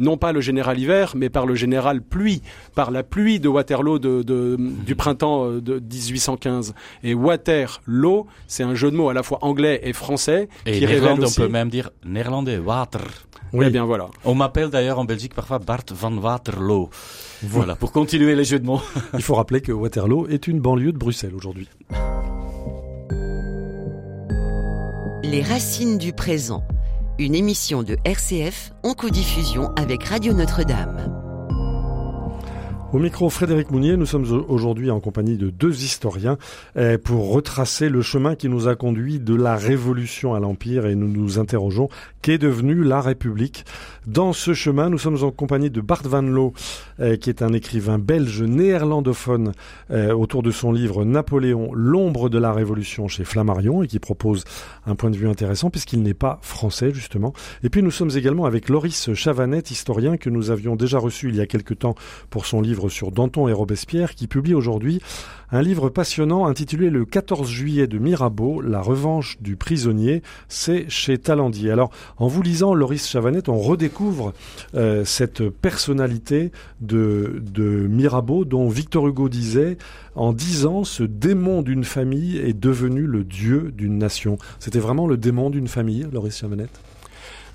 [0.00, 2.42] non pas le général hiver, mais par le général pluie,
[2.74, 6.74] par la pluie de Waterloo de, de- du printemps de 1815.
[7.04, 10.86] Et Waterloo, c'est un jeu de mots à la fois anglais et français Et qui
[10.86, 13.02] révèle néerlandais, on peut même dire néerlandais, water.
[13.52, 13.66] Oui.
[13.68, 14.08] Eh bien voilà.
[14.24, 16.88] On m'appelle d'ailleurs en Belgique parfois Bart van Waterloo.
[17.42, 18.80] Voilà, pour continuer les jeux de mots.
[19.14, 21.68] Il faut rappeler que Waterloo est une banlieue de Bruxelles aujourd'hui.
[25.24, 26.62] Les racines du présent.
[27.18, 31.18] Une émission de RCF en codiffusion avec Radio Notre-Dame.
[32.92, 36.36] Au micro Frédéric Mounier, nous sommes au- aujourd'hui en compagnie de deux historiens
[36.76, 40.94] eh, pour retracer le chemin qui nous a conduit de la Révolution à l'Empire et
[40.94, 41.88] nous nous interrogeons
[42.22, 43.64] qu'est devenue la République.
[44.06, 46.52] Dans ce chemin, nous sommes en compagnie de Bart Van Loo,
[47.00, 49.52] eh, qui est un écrivain belge néerlandophone
[49.90, 54.44] eh, autour de son livre Napoléon, l'ombre de la Révolution chez Flammarion et qui propose
[54.86, 57.32] un point de vue intéressant puisqu'il n'est pas français justement.
[57.62, 61.36] Et puis nous sommes également avec Loris Chavanet, historien que nous avions déjà reçu il
[61.36, 61.94] y a quelque temps
[62.30, 65.00] pour son livre sur Danton et Robespierre, qui publie aujourd'hui
[65.54, 70.22] un livre passionnant intitulé Le 14 juillet de Mirabeau, la revanche du prisonnier.
[70.48, 71.70] C'est chez Talandier.
[71.70, 74.32] Alors, en vous lisant Loris Chavanet, on redécouvre
[74.74, 79.76] euh, cette personnalité de, de Mirabeau dont Victor Hugo disait
[80.14, 84.38] en dix ans, ce démon d'une famille est devenu le dieu d'une nation.
[84.58, 86.68] C'était vraiment le démon d'une famille, Loris Chavanet?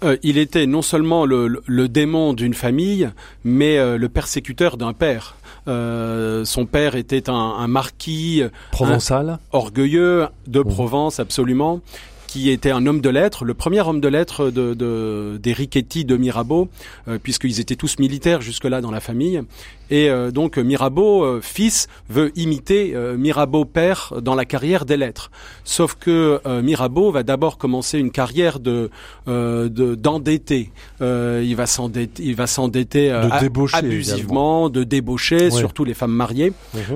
[0.04, 3.10] Euh, il était non seulement le, le- le démon d'une famille,
[3.44, 5.36] mais euh, le persécuteur d'un père.
[5.68, 10.66] Euh, son père était un, un marquis Provençal orgueilleux de Mhm.
[10.74, 11.82] Provence, absolument,
[12.28, 16.06] qui était un homme de lettres, le premier homme de lettres de, de, des Richetti
[16.06, 16.68] de Mirabeau,
[17.08, 19.42] euh, puisqu'ils étaient tous militaires jusque-là dans la famille.
[19.90, 24.98] Et euh, donc Mirabeau, euh, fils, veut imiter euh, Mirabeau père dans la carrière des
[24.98, 25.32] lettres.
[25.64, 28.90] Sauf que euh, Mirabeau va d'abord commencer une carrière de
[29.30, 30.72] euh, de- d'endetté.
[31.02, 35.52] Euh, il va s'endetter, il va s'endetter euh, De abusivement, de débaucher, Ouais.
[35.52, 36.52] surtout les femmes mariées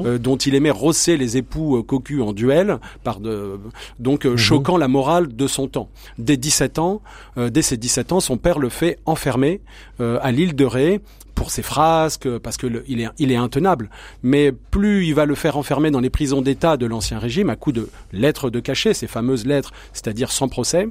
[0.05, 3.57] euh, dont il aimait rosser les époux cocus en duel, par de,
[3.99, 4.35] donc Mhm.
[4.35, 5.89] choquant la morale de son temps.
[6.17, 7.01] Dès 17 ans,
[7.37, 9.61] euh, dès ses 17 ans, son père le fait enfermer
[9.99, 11.01] euh, à l'île de Ré
[11.41, 13.89] pour ses frasques, parce que le- il est il est intenable.
[14.21, 17.55] Mais plus il va le faire enfermer dans les prisons d'État de l'ancien régime à
[17.55, 20.87] coup de lettres de cachet, ces fameuses lettres, c'est-à-dire sans procès,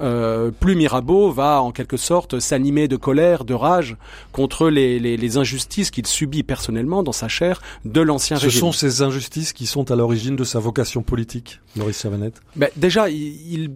[0.00, 3.96] euh, plus Mirabeau va en quelque sorte s'animer de colère, de rage
[4.32, 8.60] contre les, les, les injustices qu'il subit personnellement dans sa chair de l'ancien Ce régime.
[8.60, 12.32] sont ces injustices qui sont à l'origine de sa vocation politique, Maurice Chavanet.
[12.56, 13.70] Ben, déjà, il, il,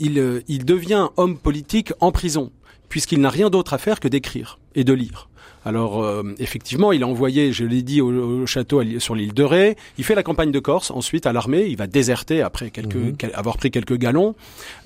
[0.00, 2.50] il, euh, il devient homme politique en prison,
[2.88, 5.28] puisqu'il n'a rien d'autre à faire que d'écrire et de lire.
[5.68, 8.08] Alors euh, effectivement, il a envoyé, je l'ai dit, au,
[8.42, 9.76] au château sur l'île de Ré.
[9.98, 10.90] Il fait la campagne de Corse.
[10.90, 13.16] Ensuite, à l'armée, il va déserter après quelques, Mhm.
[13.18, 14.34] quel- avoir pris quelques galons.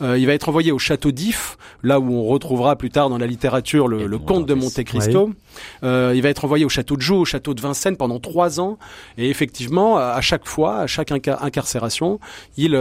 [0.03, 3.19] Euh, il va être envoyé au château d'If, là où on retrouvera plus tard dans
[3.19, 4.55] la littérature le, le comte de.
[4.55, 5.31] Monte Cristo.
[5.85, 8.59] Euh, il va être envoyé au château de Joux, au château de Vincennes pendant trois
[8.59, 8.77] ans.
[9.19, 12.19] Et effectivement, à chaque fois, à chaque inca- incarcération,
[12.57, 12.73] il,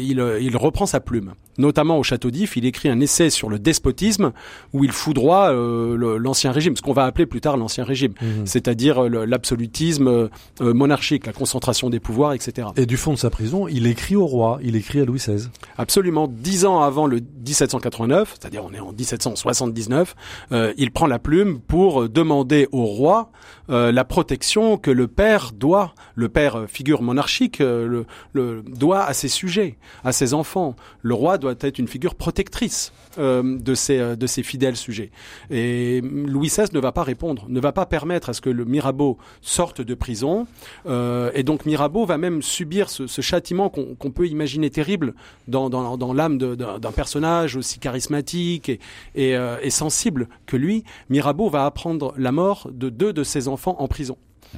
[0.00, 1.32] il, il reprend sa plume.
[1.58, 4.32] Notamment au château d'If, il écrit un essai sur le despotisme
[4.72, 8.46] où il foudroie euh, l'ancien régime, ce qu'on va appeler plus tard l'Ancien Régime, Mhm.
[8.46, 10.28] c'est-à-dire euh, l'absolutisme euh,
[10.60, 12.68] monarchique, la concentration des pouvoirs, etc.
[12.76, 15.48] Et du fond de sa prison, il écrit au roi, il écrit à Louis XVI.
[15.76, 16.28] Absolument.
[16.28, 17.16] Dix ans avant le
[17.46, 20.14] 1789, c'est-à-dire on est en 1779,
[20.52, 23.30] euh, il prend la plume pour demander au roi
[23.70, 29.28] la protection que le père doit, le père figure monarchique, le, le- doit à ses
[29.28, 30.74] sujets, à ses enfants.
[31.02, 35.10] Le roi doit être une figure protectrice euh, de ses euh, de ses fidèles sujets.
[35.50, 39.18] Et Louis XVI ne va pas répondre, ne va pas permettre à ce que Mirabeau
[39.40, 40.46] sorte de prison.
[40.86, 45.14] Euh, et donc Mirabeau va même subir ce, châtiment qu'on peut imaginer terrible
[45.48, 48.70] dans, dans, l'âme d'un personnage aussi charismatique
[49.14, 50.84] et, et sensible que lui.
[51.10, 54.16] Mirabeau va apprendre la mort de deux de ses enfants en prison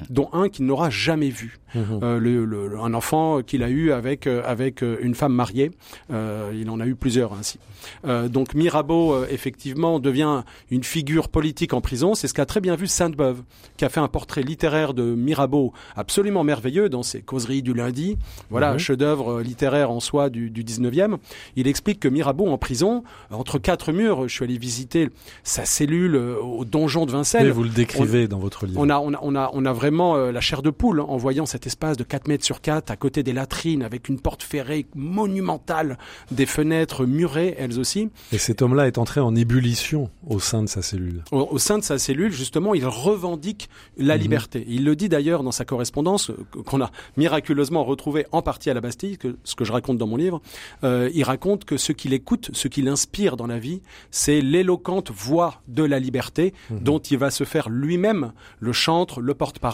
[0.08, 3.92] dont un qu'il n'aura jamais vu, Euh, le, le- le- un enfant qu'il a eu
[3.92, 5.70] avec euh, avec euh, une femme mariée.
[6.12, 7.60] Euh, il en a eu plusieurs ainsi.
[8.04, 12.14] Euh, donc Mirabeau euh, effectivement devient une figure politique en prison.
[12.16, 13.42] C'est ce qu'a très bien vu Sainte-Beuve,
[13.76, 18.18] qui a fait un portrait littéraire de Mirabeau absolument merveilleux dans ses causeries du lundi.
[18.50, 18.74] Voilà, Mhm.
[18.74, 21.18] un chef-d'œuvre euh, littéraire en soi du, du 19e.
[21.54, 25.08] Il explique que Mirabeau en prison, entre quatre murs, je suis allé visiter
[25.44, 27.46] sa cellule euh, au donjon de Vincennes.
[27.46, 28.80] Et vous le décrivez dans votre livre.
[28.80, 31.16] On a, on a, on a, on a vraiment euh, la chair de poule en
[31.16, 34.42] voyant cet espace de 4 mètres sur 4 à côté des latrines avec une porte
[34.42, 35.98] ferrée monumentale,
[36.30, 38.10] des fenêtres murées elles aussi.
[38.32, 41.24] Et cet homme-là est entré en ébullition au sein de sa cellule.
[41.32, 44.22] Au, au sein de sa cellule, justement, il revendique la Mhm.
[44.22, 44.64] liberté.
[44.68, 48.74] Il le dit d'ailleurs dans sa correspondance, euh, qu'on a miraculeusement retrouvé en partie à
[48.74, 50.40] la Bastille, que, ce que je raconte dans mon livre.
[50.84, 55.10] Euh, il raconte que ce qui l'écoute, ce qui l'inspire dans la vie, c'est l'éloquente
[55.10, 56.80] voix de la liberté Mhm.
[56.80, 59.69] dont il va se faire lui-même le chantre, le porte-parole.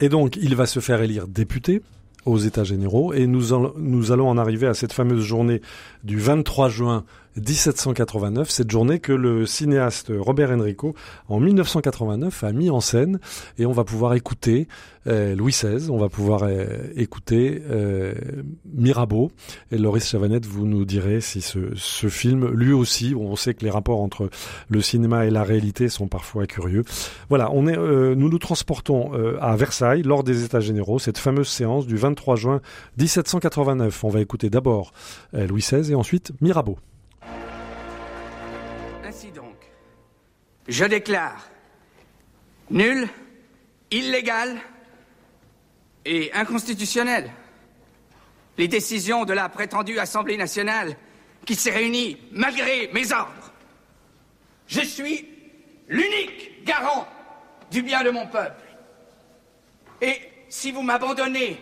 [0.00, 1.82] Et donc, il va se faire élire député
[2.24, 3.12] aux États généraux.
[3.12, 5.62] Et nous, nous allons en arriver à cette fameuse journée
[6.04, 7.04] du 23 juin
[7.36, 10.94] 1789, cette journée que le cinéaste Robert Enrico,
[11.28, 13.20] en 1989, a mis en scène
[13.58, 14.68] et on va pouvoir écouter
[15.06, 18.12] euh, Louis XVI, on va pouvoir euh, écouter euh,
[18.74, 19.30] Mirabeau
[19.70, 23.64] et Loris Chavanette, vous nous direz si ce, ce film, lui aussi, on sait que
[23.64, 24.30] les rapports entre
[24.68, 26.84] le cinéma et la réalité sont parfois curieux.
[27.28, 31.86] Voilà, on est, nous nous transportons à Versailles lors des États généraux, cette fameuse séance
[31.86, 32.60] du 23 juin
[32.98, 34.04] 1789.
[34.04, 34.92] On va écouter d'abord
[35.32, 36.78] Louis XVI et ensuite Mirabeau.
[40.68, 41.48] Je déclare
[42.70, 43.08] nul,
[43.90, 44.58] illégal
[46.04, 47.30] et inconstitutionnel
[48.58, 50.96] les décisions de la prétendue Assemblée nationale
[51.44, 53.52] qui s'est réunie malgré mes ordres.
[54.66, 55.28] Je suis
[55.88, 57.06] l'unique garant
[57.70, 58.64] du bien de mon peuple.
[60.00, 60.16] Et
[60.48, 61.60] si vous m'abandonnez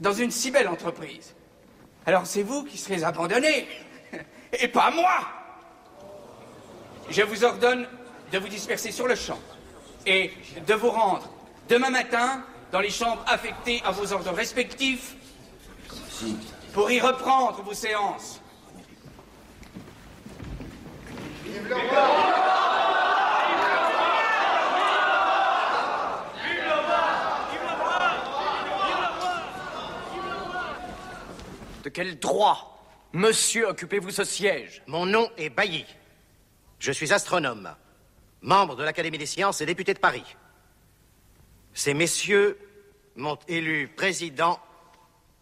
[0.00, 1.34] dans une si belle entreprise,
[2.06, 3.68] alors c'est vous qui serez abandonné
[4.52, 5.20] et pas moi.
[7.10, 7.86] Je vous ordonne
[8.32, 9.38] de vous disperser sur le champ
[10.06, 10.32] et
[10.66, 11.28] de vous rendre
[11.68, 15.14] demain matin dans les chambres affectées à vos ordres respectifs
[16.72, 18.40] pour y reprendre vos séances.
[31.84, 34.82] De quel droit, monsieur, occupez-vous ce siège?
[34.86, 35.86] Mon nom est Bailly.
[36.78, 37.74] Je suis astronome,
[38.42, 40.24] membre de l'Académie des sciences et député de Paris.
[41.74, 42.58] Ces messieurs
[43.16, 44.60] m'ont élu président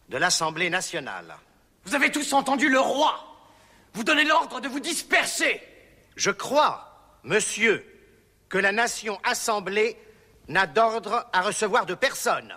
[0.08, 1.36] de l'Assemblée nationale.
[1.84, 3.18] Vous avez tous entendu le roi
[3.94, 5.60] Vous donnez l'ordre de vous disperser
[6.16, 7.84] Je crois, monsieur,
[8.48, 9.96] que la nation assemblée
[10.48, 12.54] n'a d'ordre à recevoir de personne.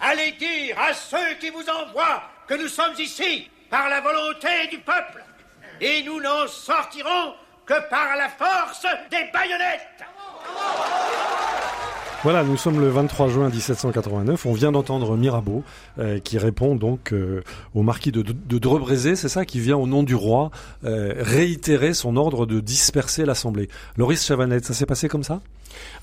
[0.00, 4.78] Allez dire à ceux qui vous envoient que nous sommes ici par la volonté du
[4.78, 5.24] peuple.
[5.80, 7.34] Et nous n'en sortirons
[7.68, 10.04] que par la force des baïonnettes.
[12.24, 14.44] Voilà, nous sommes le 23 juin 1789.
[14.46, 15.62] On vient d'entendre Mirabeau
[15.98, 20.02] euh, qui répond donc euh, au marquis de, de c'est ça, qui vient au nom
[20.02, 20.50] du roi
[20.84, 23.68] euh, réitérer son ordre de disperser l'Assemblée.
[23.96, 25.40] Loris Chavanette, ça s'est passé comme ça?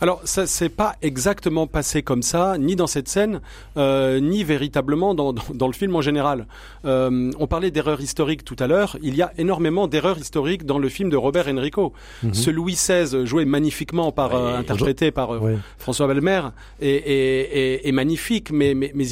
[0.02, 3.42] Alors, ça s'est pas exactement passé comme ça, ni dans cette scène,
[3.78, 6.48] euh, ni véritablement dans, dans, dans, le film en général.
[6.86, 8.98] Euh, on parlait d'erreurs historiques tout à l'heure.
[9.02, 11.94] Il y a énormément d'erreurs historiques dans le film de Robert Enrico.
[12.24, 12.34] Mm -hmm.
[12.34, 15.30] Ce Louis XVI, joué magnifiquement par, euh, interprété par.
[15.78, 16.42] François Belmer,
[16.82, 19.08] est, est, est, est magnifique, mais, mais,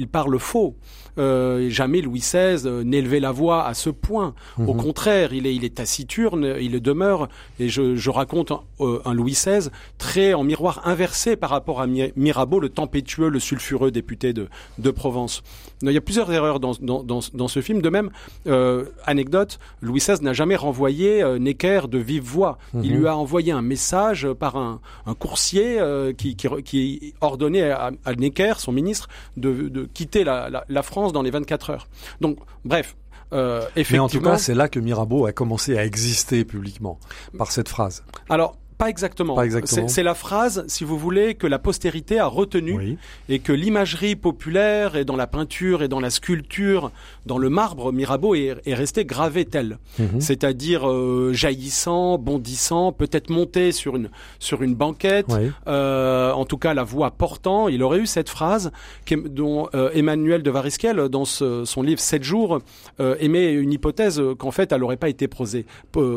[0.00, 0.74] il, parle faux.
[1.18, 4.34] Euh, jamais Louis XVI euh, n'élevait la voix à ce point.
[4.58, 4.82] Au Mhm.
[4.82, 7.28] contraire, il est, il est taciturne, il le demeure.
[7.58, 11.80] Et je, je raconte un, euh, un Louis XVI très en miroir inversé par rapport
[11.80, 15.42] à Mi- Mirabeau, le tempétueux, le sulfureux député de, de Provence.
[15.82, 17.80] Il y a plusieurs erreurs dans, dans, dans, dans ce film.
[17.82, 18.10] De même,
[18.46, 22.58] euh, anecdote, Louis XVI n'a jamais renvoyé Necker de vive voix.
[22.74, 22.98] Il Mhm.
[23.00, 25.78] lui a envoyé un message par un, un coursier
[26.16, 30.82] qui, qui, qui ordonnait à, à Necker, son ministre, de, de quitter la, la, la
[30.82, 31.88] France dans les 24 heures.
[32.20, 32.96] Donc, bref.
[33.32, 36.98] Euh, Mais effectivement, en tout cas, c'est là que Mirabeau a commencé à exister publiquement,
[37.36, 38.02] par cette phrase.
[38.30, 39.34] alors, pas exactement.
[39.34, 39.88] Pas exactement.
[39.88, 42.98] C'est- la phrase, si vous voulez, que la postérité a retenue Oui.
[43.28, 46.92] et que l'imagerie populaire et dans la peinture et dans la sculpture,
[47.26, 49.78] dans le marbre, Mirabeau est, est resté gravé tel.
[49.98, 50.20] Mhm.
[50.20, 55.50] C'est-à-dire euh, jaillissant, bondissant, peut-être monté sur une, sur une banquette, Oui.
[55.66, 57.66] euh, en tout cas la voix portant.
[57.68, 58.70] Il aurait eu cette phrase
[59.10, 62.60] dont euh, Emmanuel de Varisquel, dans ce- son livre 7 jours,
[63.00, 65.26] euh, émet une hypothèse qu'en fait elle n'aurait pas été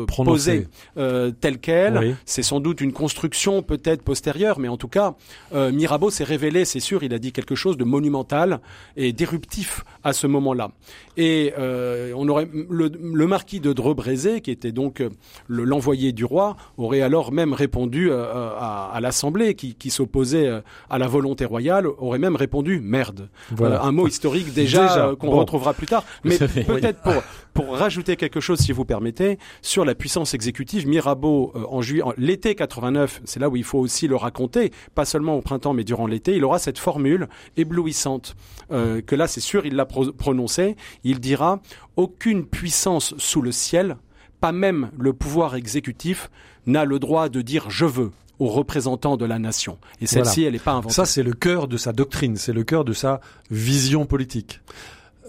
[0.06, 0.24] Prononcée.
[0.24, 1.98] posée euh, telle qu'elle.
[1.98, 2.14] Oui.
[2.24, 5.14] C'est sans doute une construction peut-être postérieure, mais en tout cas,
[5.54, 8.60] euh, Mirabeau s'est révélé, c'est sûr, il a dit quelque chose de monumental
[8.94, 10.70] et d'éruptif à ce moment-là.
[11.16, 15.08] Et euh, on aurait le, le marquis de Dreux-Brézé, qui était donc euh,
[15.48, 18.22] le- l'envoyé du roi, aurait alors même répondu euh,
[18.58, 20.50] à, à l'Assemblée, qui, qui s'opposait
[20.90, 23.30] à la volonté royale, aurait même répondu merde.
[23.50, 23.82] Voilà.
[23.82, 25.38] Un mot historique déjà, Déjà, qu'on bon.
[25.38, 26.04] retrouvera plus tard.
[26.22, 27.14] Mais peut-être pour
[27.54, 32.02] pour rajouter quelque chose, si vous permettez, sur la puissance exécutive, Mirabeau, euh, en juillet,
[32.02, 35.72] en- l'été 89, c'est là où il faut aussi le raconter, pas seulement au printemps,
[35.74, 38.36] mais durant l'été, il aura cette formule éblouissante,
[38.70, 40.76] euh, que là, c'est sûr, il l'a pro- prononcée.
[41.04, 41.60] Il dira
[41.96, 43.96] aucune puissance sous le ciel,
[44.40, 46.30] pas même le pouvoir exécutif,
[46.66, 49.78] n'a le droit de dire je veux aux représentants de la nation.
[50.00, 50.46] Et celle-ci, Voilà.
[50.48, 50.94] elle n'est pas inventée.
[50.94, 54.60] Ça, c'est le cœur de sa doctrine, c'est le cœur de sa vision politique.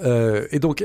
[0.04, 0.84] Euh, et donc,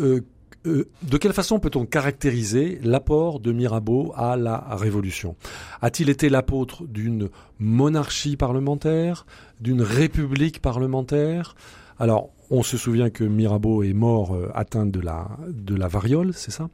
[0.00, 0.20] euh,
[0.66, 5.36] euh, de quelle façon peut-on caractériser l'apport de Mirabeau à la Révolution?
[5.80, 9.26] A-t-il été l'apôtre d'une monarchie parlementaire,
[9.60, 11.54] d'une république parlementaire?
[11.98, 16.32] Alors, on se souvient que Mirabeau est mort euh, atteint de la, de la variole,
[16.34, 16.68] c'est ça?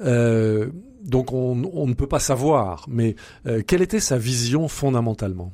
[0.00, 0.68] Euh,
[1.04, 3.16] Donc, on, on ne peut pas savoir, mais
[3.66, 5.52] quelle était sa vision fondamentalement?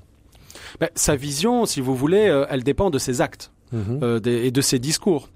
[0.81, 3.51] Ben, sa vision, si vous voulez, elle dépend de ses actes.
[3.75, 5.29] Euh, des- et de ses discours.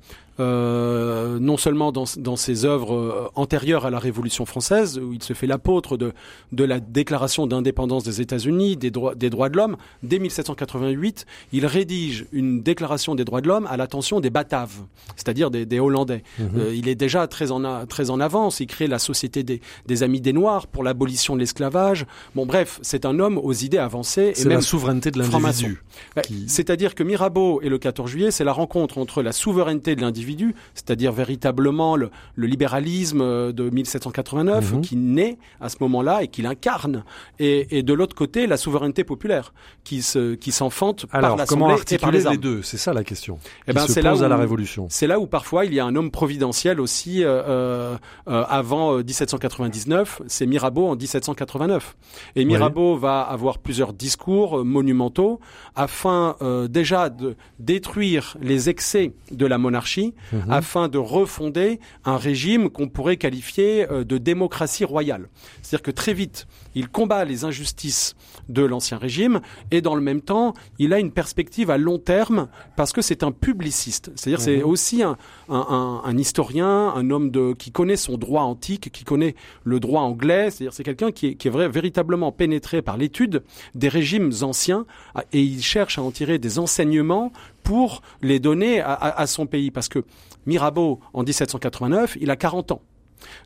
[0.42, 5.22] Euh, non seulement dans, dans ses œuvres euh, antérieures à la Révolution française, où il
[5.22, 6.12] se fait l'apôtre de,
[6.52, 9.76] de la déclaration d'indépendance des États-Unis, des droits, des droits de l'homme.
[10.02, 14.82] Dès 1788, il rédige une déclaration des droits de l'homme à l'attention des Bataves,
[15.16, 16.22] c'est-à-dire des, des Hollandais.
[16.38, 16.48] Mhm.
[16.58, 18.60] Euh, il est déjà très en, a- très en avance.
[18.60, 22.06] Il crée la Société des, des Amis des Noirs pour l'abolition de l'esclavage.
[22.34, 24.22] Bon, bref, c'est un homme aux idées avancées.
[24.30, 25.82] et C'est la souveraineté de l'individu.
[26.22, 30.00] Qui- C'est-à-dire que Mirabeau et le 14 juillet, c'est la rencontre entre la souveraineté de
[30.00, 30.31] l'individu,
[30.74, 34.80] c'est-à-dire véritablement le, le libéralisme euh, de 1789 Mhm.
[34.82, 37.04] qui naît à ce moment-là et qu'il incarne,
[37.38, 39.52] et, et de l'autre côté la souveraineté populaire
[39.84, 42.36] qui se qui s'enfante par l'Assemblée et par articuler les les, armes.
[42.36, 42.62] deux?
[42.62, 43.38] C'est ça la question.
[43.66, 44.86] Eh qui ben, c'est là pose à la où- Révolution.
[44.90, 47.96] C'est là où parfois il y a un homme providentiel aussi euh,
[48.28, 51.96] euh, avant euh, 1799, c'est Mirabeau en 1789.
[52.36, 55.40] Et Mirabeau va avoir plusieurs discours monumentaux
[55.74, 60.50] afin euh, déjà de détruire les excès de la monarchie, Mhm.
[60.50, 65.28] afin de refonder un régime qu'on pourrait qualifier euh, de démocratie royale.
[65.62, 68.14] C'est-à-dire que très vite, il combat les injustices
[68.48, 72.48] de l'ancien régime et dans le même temps, il a une perspective à long terme
[72.76, 74.10] parce que c'est un publiciste.
[74.16, 74.64] C'est-à-dire c'est Mhm.
[74.64, 75.16] aussi un,
[75.48, 79.80] un, un- un historien, un homme de, qui connaît son droit antique, qui connaît le
[79.80, 80.50] droit anglais.
[80.50, 83.42] C'est-à-dire c'est quelqu'un qui est, qui est vrai, véritablement pénétré par l'étude
[83.74, 84.86] des régimes anciens
[85.32, 89.46] et il cherche à en tirer des enseignements pour les donner à, à- à son
[89.46, 89.70] pays.
[89.70, 90.04] Parce que
[90.46, 92.82] Mirabeau, en 1789, il a 40 ans.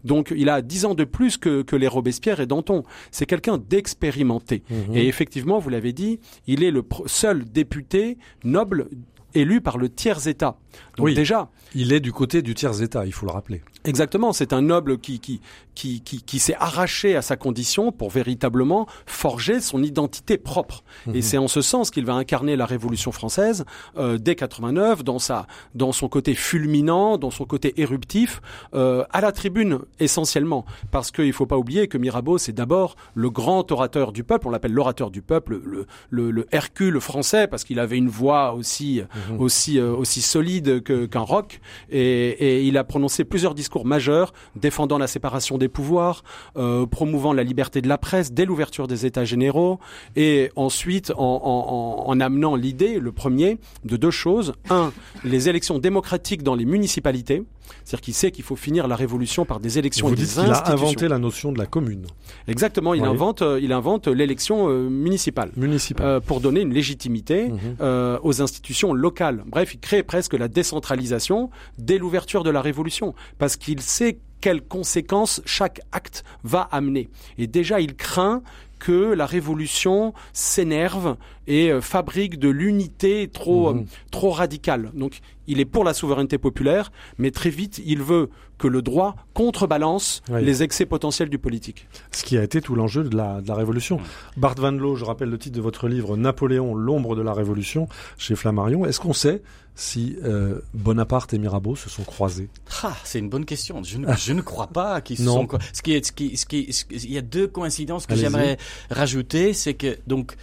[0.05, 2.85] Donc il a 10 ans de plus que, que les Robespierre et Danton.
[3.11, 4.62] C'est quelqu'un d'expérimenté.
[4.70, 4.97] Mhm.
[4.97, 8.89] Et effectivement, vous l'avez dit, il est le seul député noble
[9.37, 10.57] élu par le tiers-État.
[10.97, 11.14] Donc Oui.
[11.14, 13.62] déjà, Il est du côté du tiers-État, il faut le rappeler.
[13.84, 15.41] Exactement, c'est un noble qui qui
[15.74, 20.82] qui qui, qui s'est arraché à sa condition pour véritablement forger son identité propre.
[21.07, 21.16] Mhm.
[21.16, 23.64] Et c'est en ce sens qu'il va incarner la Révolution française
[23.99, 28.41] euh, dès 89 dans sa dans son côté fulminant, dans son côté éruptif,
[28.74, 33.28] euh, à la tribune essentiellement, parce qu'il faut pas oublier que Mirabeau c'est d'abord le
[33.30, 37.64] grand orateur du peuple, on l'appelle l'orateur du peuple, le, le le Hercule français parce
[37.64, 39.41] qu'il avait une voix aussi mhm.
[39.41, 41.61] aussi euh, aussi solide qu'un roc.
[41.91, 42.01] Et,
[42.31, 46.22] et, il a prononcé plusieurs discours majeurs défendant la séparation des pouvoirs,
[46.57, 49.79] euh, promouvant la liberté de la presse dès l'ouverture des États généraux,
[50.16, 54.53] et ensuite en, en, en amenant l'idée, le premier, de deux choses.
[54.70, 54.93] Un,
[55.24, 57.43] les élections démocratiques dans les municipalités.
[57.85, 60.35] C'est-à-dire qu'il sait qu'il faut finir la révolution par des élections Vous et des dites
[60.35, 62.07] qu'il a inventé la notion de la commune.
[62.47, 63.09] Exactement, il Oui.
[63.09, 66.07] invente, euh, il invente l'élection municipale Municipale.
[66.07, 67.59] euh, pour donner une légitimité Mhm.
[67.81, 69.05] euh, aux institutions locales.
[69.46, 74.62] Bref, il crée presque la décentralisation dès l'ouverture de la révolution, parce qu'il sait quelles
[74.62, 77.09] conséquences chaque acte va amener.
[77.38, 78.42] Et déjà, il craint
[78.78, 83.80] que la révolution s'énerve et euh, fabrique de l'unité trop Mhm.
[83.80, 84.90] euh, trop radicale.
[84.94, 89.16] Donc, il est pour la souveraineté populaire, mais très vite, il veut que le droit
[89.34, 90.44] contrebalance Oui.
[90.44, 91.86] les excès potentiels du politique.
[92.11, 94.01] Ce qui a été tout l'enjeu de la, de la Révolution.
[94.36, 97.88] Bart Van Loo, je rappelle le titre de votre livre, Napoléon, l'ombre de la Révolution,
[98.18, 98.84] chez Flammarion.
[98.86, 99.42] Est-ce qu'on sait
[99.74, 102.49] si euh, Bonaparte et Mirabeau se sont croisés?
[102.82, 103.82] Ah, c'est une bonne question.
[103.82, 105.47] Je ne, je ne crois pas qu'ils se sont.
[105.47, 108.07] co- Ce qui est, ce qui, ce qui, ce qui- il y a deux coïncidences
[108.07, 108.57] que j'aimerais
[108.90, 110.34] rajouter, c'est que donc.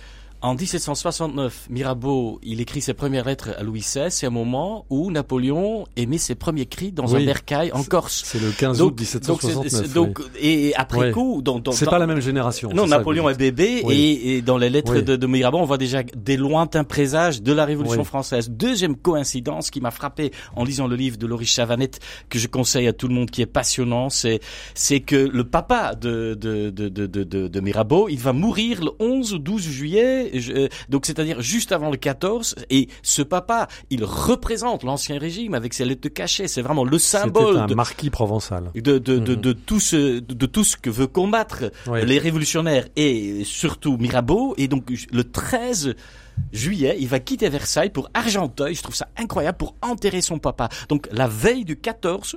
[0.44, 4.08] En 1769, Mirabeau, il écrit ses premières lettres à Louis XVI.
[4.12, 7.22] C'est un moment où Napoléon émet ses premiers cris dans Oui.
[7.24, 8.24] un bercail en Corse.
[8.26, 9.94] C'est le 15 Donc- août 1769.
[9.94, 11.12] Donc, et après Oui.
[11.14, 11.42] coup,
[11.72, 12.70] C'est pas la même génération.
[12.76, 16.04] non, Napoléon est bébé et, et dans les lettres de, de Mirabeau, on voit déjà
[16.04, 18.50] des lointains présages de la Révolution française.
[18.50, 22.88] Deuxième coïncidence qui m'a frappé en lisant le livre de Laurie Chavanette que je conseille
[22.90, 24.42] à tout le monde qui est passionnant, c'est
[24.74, 28.84] c'est que le papa de de, de, de, de, de- de Mirabeau, il va mourir
[28.84, 33.22] le 11 ou 12 juillet, je- euh, donc c'est-à-dire juste avant le 14 et ce
[33.22, 37.66] papa, il représente l'ancien régime avec ses lettres de cachet, c'est vraiment le symbole un
[37.66, 38.72] de, marquis provençal.
[38.76, 39.42] de, de, de, Mhm.
[39.42, 42.06] de tout ce, de, tout ce que veut combattre Oui.
[42.06, 44.54] les révolutionnaires et surtout Mirabeau.
[44.58, 45.96] Et donc, le 13
[46.52, 48.76] juillet, il va quitter Versailles pour Argenteuil.
[48.76, 50.70] Je trouve ça incroyable pour enterrer son papa.
[50.90, 52.36] Donc, la veille du 14,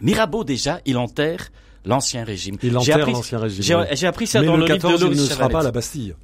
[0.00, 1.50] Mirabeau, déjà, il enterre
[1.84, 2.56] l'ancien régime.
[2.62, 3.62] Il enterre l'ancien régime.
[3.62, 4.04] J'ai oui.
[4.06, 5.64] appris ça Mais dans le le, 14, livre de il Laurie ne sera pas à
[5.64, 6.14] la Bastille.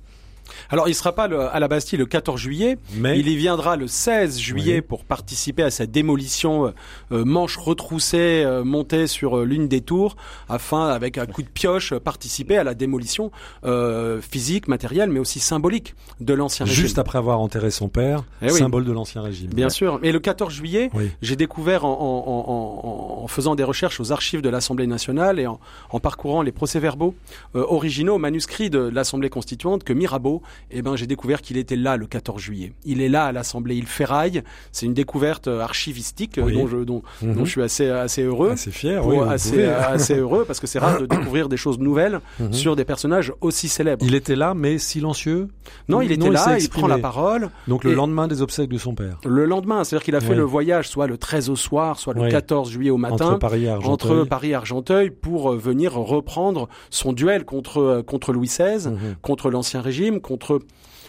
[0.70, 2.78] Alors, il sera pas le- à la Bastille le 14 juillet.
[2.94, 4.80] Mais Il y viendra le 16 juillet Oui.
[4.82, 6.70] pour participer à sa démolition, euh,
[7.12, 10.16] euh, manche retroussée, euh, montée sur euh, l'une des tours,
[10.48, 13.30] afin, avec un coup de pioche, euh, participer à la démolition
[13.64, 16.82] euh, physique, matérielle, mais aussi symbolique de l'ancien régime.
[16.82, 18.58] juste après avoir enterré son père, Eh oui.
[18.58, 19.50] symbole de l'ancien régime.
[19.50, 19.98] Bien sûr.
[20.02, 21.10] Et le 14 juillet, Oui.
[21.22, 25.46] j'ai découvert en, en- en- en- faisant des recherches aux archives de l'Assemblée nationale et
[25.46, 25.58] en,
[25.90, 27.14] en parcourant les procès-verbaux
[27.56, 30.35] euh, originaux, manuscrits de l'Assemblée constituante, que Mirabeau,
[30.70, 32.72] eh ben, j'ai découvert qu'il était là le 14 juillet.
[32.84, 34.42] Il est là à l'Assemblée, il ferraille.
[34.72, 36.54] C'est une découverte euh, archivistique euh, Oui.
[36.54, 37.34] dont, je, dont, Mhm.
[37.34, 38.50] dont je suis assez, assez heureux.
[38.50, 39.16] Assez fier, Pour- oui.
[39.16, 42.52] vous assez, heureux parce que c'est rare de découvrir des choses nouvelles Mhm.
[42.52, 44.04] sur des personnages aussi célèbres.
[44.06, 45.48] Il était là, mais silencieux.
[45.88, 47.50] non, il était s'est là, il prend la parole.
[47.68, 49.18] Donc le lendemain des obsèques de son père.
[49.24, 50.36] Le lendemain, c'est-à-dire qu'il a fait Oui.
[50.36, 52.28] le voyage soit le 13 au soir, soit le Oui.
[52.30, 53.26] 14 juillet au matin.
[53.26, 53.92] Entre Paris et Argenteuil.
[54.20, 58.88] entre Paris et Argenteuil pour euh, venir reprendre son duel contre euh, contre Louis XVI,
[58.88, 59.16] Mhm.
[59.22, 60.60] contre l'ancien régime, contre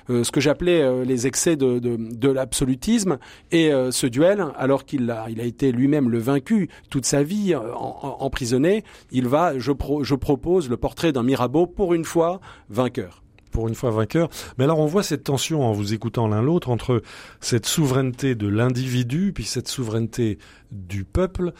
[0.10, 1.82] euh, ce que j'appelais euh, les excès de,
[2.30, 3.18] l'absolutisme
[3.52, 7.24] et euh, ce duel, alors qu'il a, il a été lui-même le vaincu toute sa
[7.24, 12.06] vie en- emprisonné, il va, je, pro- je propose le portrait d'un Mirabeau pour une
[12.06, 12.40] fois
[12.70, 13.22] vainqueur.
[13.52, 14.30] pour une fois vainqueur.
[14.58, 17.02] Mais alors on voit cette tension en vous écoutant l'un l'autre entre
[17.42, 20.38] cette souveraineté de l'individu puis cette souveraineté
[20.72, 21.52] du peuple.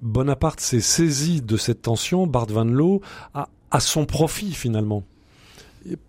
[0.00, 3.00] Bonaparte s'est saisi de cette tension, Bart Van Loo,
[3.34, 5.02] à son profit finalement.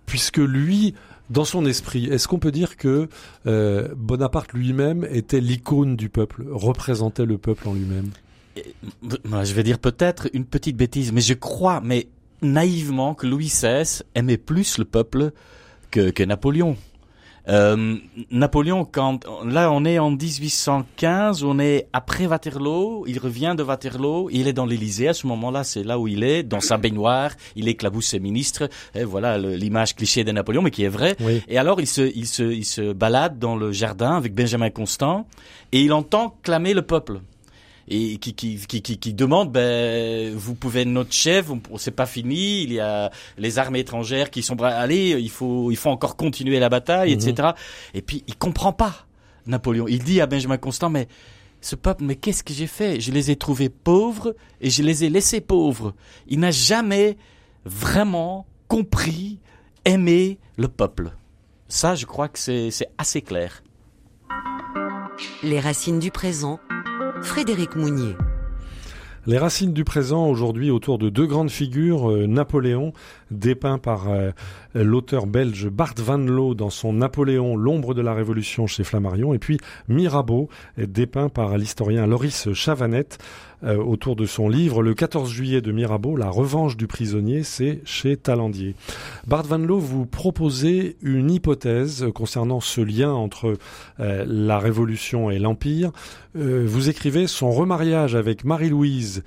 [0.05, 0.93] Puisque lui,
[1.29, 3.07] dans son esprit, est-ce qu'on peut dire que
[3.47, 8.09] euh, Bonaparte lui-même était l'icône du peuple, représentait le peuple en lui-même?
[9.01, 12.07] Je vais dire peut-être une petite bêtise, mais je crois, mais
[12.41, 15.31] naïvement, que Louis XVI aimait plus le peuple
[15.89, 16.77] que Napoléon.
[17.49, 17.97] Euh,
[18.31, 24.29] Napoléon, quand là on est en 1815, on est après Waterloo, il revient de Waterloo,
[24.31, 27.31] il est dans l'Élysée à ce moment-là, c'est là où il est, dans sa baignoire,
[27.55, 31.15] il éclabousse ses ministres, et voilà l'image cliché de Napoléon, mais qui est vraie.
[31.19, 31.41] Oui.
[31.47, 35.27] Et alors il se, il se, il se balade dans le jardin avec Benjamin Constant,
[35.71, 37.19] et il entend clamer le peuple
[37.87, 42.05] et qui qui qui qui, qui demande ben vous pouvez être notre chef c'est pas
[42.05, 46.15] fini il y a les armées étrangères qui sont allez il faut il faut encore
[46.15, 47.19] continuer la bataille Mhm.
[47.29, 47.49] etc
[47.93, 49.05] et puis il comprend pas
[49.45, 49.87] Napoléon.
[49.89, 51.09] Il dit à Benjamin Constant mais
[51.59, 53.01] ce peuple mais qu'est-ce que j'ai fait?
[53.01, 55.93] Je les ai trouvés pauvres et je les ai laissés pauvres.
[56.27, 57.17] Il n'a jamais
[57.65, 59.39] vraiment compris
[59.83, 61.11] aimé le peuple.
[61.67, 63.63] Ça je crois que c'est c'est assez clair.
[65.43, 66.59] Les racines du présent.
[67.23, 68.15] Frédéric Mounier.
[69.25, 72.91] Les racines du présent aujourd'hui autour de deux grandes figures, euh, Napoléon,
[73.31, 74.31] dépeint par euh,
[74.73, 79.39] l'auteur belge Bart Van Loo dans son Napoléon, l'ombre de la Révolution chez Flammarion, et
[79.39, 79.57] puis
[79.87, 83.17] Mirabeau, dépeint par l'historien Loris Chavanette
[83.63, 87.81] euh, autour de son livre Le 14 juillet de Mirabeau, La revanche du prisonnier, c'est
[87.85, 88.75] chez Talandier.
[89.25, 93.57] Bart Van Loo, vous proposez une hypothèse concernant ce lien entre
[93.99, 95.91] la Révolution et l'Empire.
[96.35, 99.23] vous écrivez son remariage avec Marie-Louise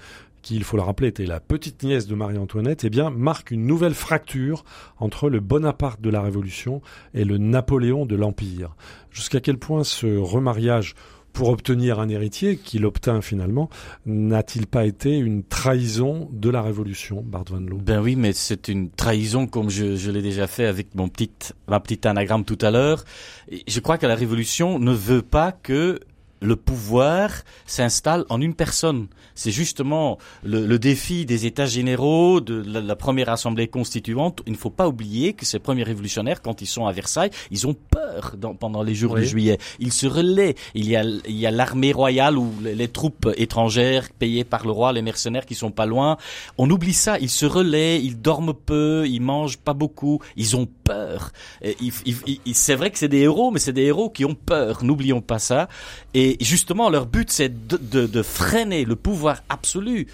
[0.47, 3.67] qui, il faut le rappeler, était la petite nièce de Marie-Antoinette, eh bien, marque une
[3.67, 4.65] nouvelle fracture
[4.99, 6.83] entre le Bonaparte de la Révolution
[7.15, 8.77] et le Napoléon de l'Empire.
[9.11, 10.95] Jusqu'à quel point ce remariage
[11.33, 13.69] pour obtenir un héritier, qu'il obtint finalement,
[14.07, 17.79] n'a-t-il pas été une trahison de la Révolution, Bart Van Loo?
[17.79, 21.31] Ben oui, mais c'est une trahison comme je, l'ai déjà fait avec mon petit,
[21.67, 23.05] ma petite anagramme tout à l'heure.
[23.67, 25.99] Je crois que la Révolution ne veut pas que
[26.41, 27.31] le pouvoir
[27.67, 29.09] s'installe en une personne.
[29.35, 34.43] C'est justement le, défi des États généraux, de la, première assemblée constituante.
[34.47, 37.67] Il ne faut pas oublier que ces premiers révolutionnaires, quand ils sont à Versailles, ils
[37.67, 39.59] ont peur pendant les jours de juillet.
[39.79, 40.55] Ils se relaient.
[40.75, 44.73] Il y a, il y a l'armée royale ou les, troupes étrangères payées par le
[44.73, 46.17] roi, les mercenaires qui sont pas loin.
[46.57, 47.19] On oublie ça.
[47.19, 50.21] Ils se relaient, ils dorment peu, ils mangent pas beaucoup.
[50.37, 51.33] Ils ont peur.
[52.53, 54.85] C'est vrai que c'est des héros, mais c'est des héros qui ont peur.
[54.85, 55.69] N'oublions pas ça.
[56.15, 60.07] Et justement, leur but, c'est de, de, de, freiner le pouvoir absolu.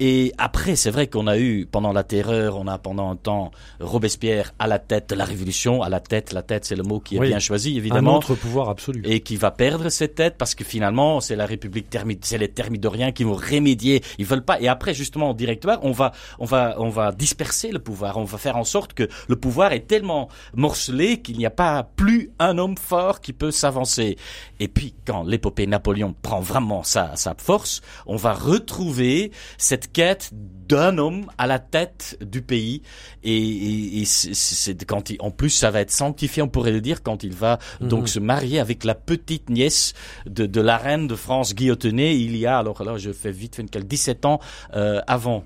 [0.00, 3.50] Et après, c'est vrai qu'on a eu, pendant la terreur, on a pendant un temps
[3.80, 7.00] Robespierre à la tête de la révolution, à la tête, la tête, c'est le mot
[7.00, 8.14] qui est bien choisi, évidemment.
[8.14, 9.02] Un autre pouvoir absolu.
[9.04, 12.48] Et qui va perdre cette tête parce que finalement, c'est la République thermide, c'est les
[12.48, 14.02] thermidoriens qui vont remédier.
[14.18, 14.60] Ils veulent pas.
[14.60, 18.18] Et après, justement, au directoire, on va, on va, on va disperser le pouvoir.
[18.18, 21.82] On va faire en sorte que le pouvoir est tellement morcelé qu'il n'y a pas
[21.96, 24.16] plus un homme fort qui peut s'avancer.
[24.60, 30.30] Et puis, quand l'épopée Napoléon prend vraiment sa, sa force, on va retrouver cette quête
[30.32, 32.82] d'un homme à la tête du pays
[33.24, 37.24] et, c'est quand il, en plus ça va être sanctifié on pourrait le dire quand
[37.24, 38.06] il va donc mhm.
[38.06, 39.94] se marier avec la petite nièce
[40.26, 43.56] de, de la reine de France guillotonnée il y a alors là je fais vite
[43.56, 44.40] fait 17 ans
[44.74, 45.44] euh, avant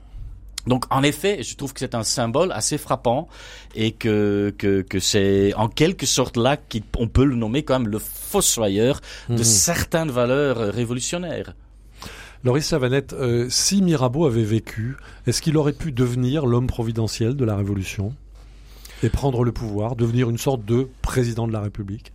[0.67, 3.29] donc en effet, je trouve que c'est un symbole assez frappant
[3.75, 7.91] et que que, que c'est en quelque sorte là qu'on peut le nommer quand même
[7.91, 9.45] le fossoyeur de mhm.
[9.45, 11.55] certaines valeurs révolutionnaires.
[12.45, 14.97] Loris Savanette, euh, si Mirabeau avait vécu,
[15.29, 18.15] est-ce qu'il aurait pu devenir l'homme providentiel de la Révolution
[19.05, 22.13] et prendre le pouvoir, devenir une sorte de président de la République?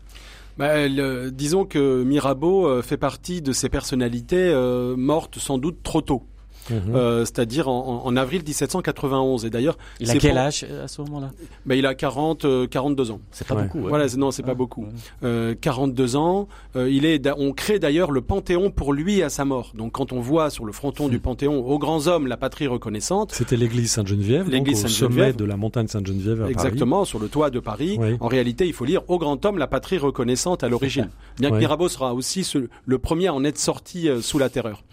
[0.58, 0.90] Bah,
[1.30, 6.24] disons que Mirabeau euh, fait partie de ces personnalités euh, mortes sans doute trop tôt.
[6.70, 6.96] Mhm.
[6.96, 9.46] Euh, c'est-à-dire en, en, avril 1791.
[9.46, 11.32] Et d'ailleurs, il a quel âge euh, à ce moment-là?
[11.66, 13.20] Ben, il a 40, 42 euh, ans.
[13.32, 13.80] C'est pas beaucoup.
[13.88, 14.86] Voilà, non, c'est pas beaucoup.
[15.22, 16.48] 42 ans.
[16.76, 19.72] il est, on crée d'ailleurs le Panthéon pour lui à sa mort.
[19.76, 23.32] Donc quand on voit sur le fronton du Panthéon aux grands hommes la patrie reconnaissante.
[23.34, 27.50] C'était l'église Sainte-Geneviève, l'église au sommet de la montagne Sainte-Geneviève à Exactement, sur le toit
[27.50, 28.00] de Paris.
[28.20, 31.10] En réalité, il faut lire au grand homme la patrie reconnaissante à l'origine.
[31.40, 32.48] Bien que Mirabeau sera aussi
[32.86, 34.84] le premier à en être sorti sous la terreur.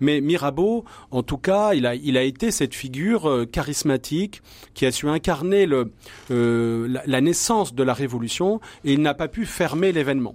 [0.00, 4.42] Mais Mirabeau, en tout cas, il a, il a été cette figure euh, charismatique
[4.74, 5.92] qui a su incarner le,
[6.30, 10.34] euh, la, naissance de la Révolution et il n'a pas pu fermer l'événement.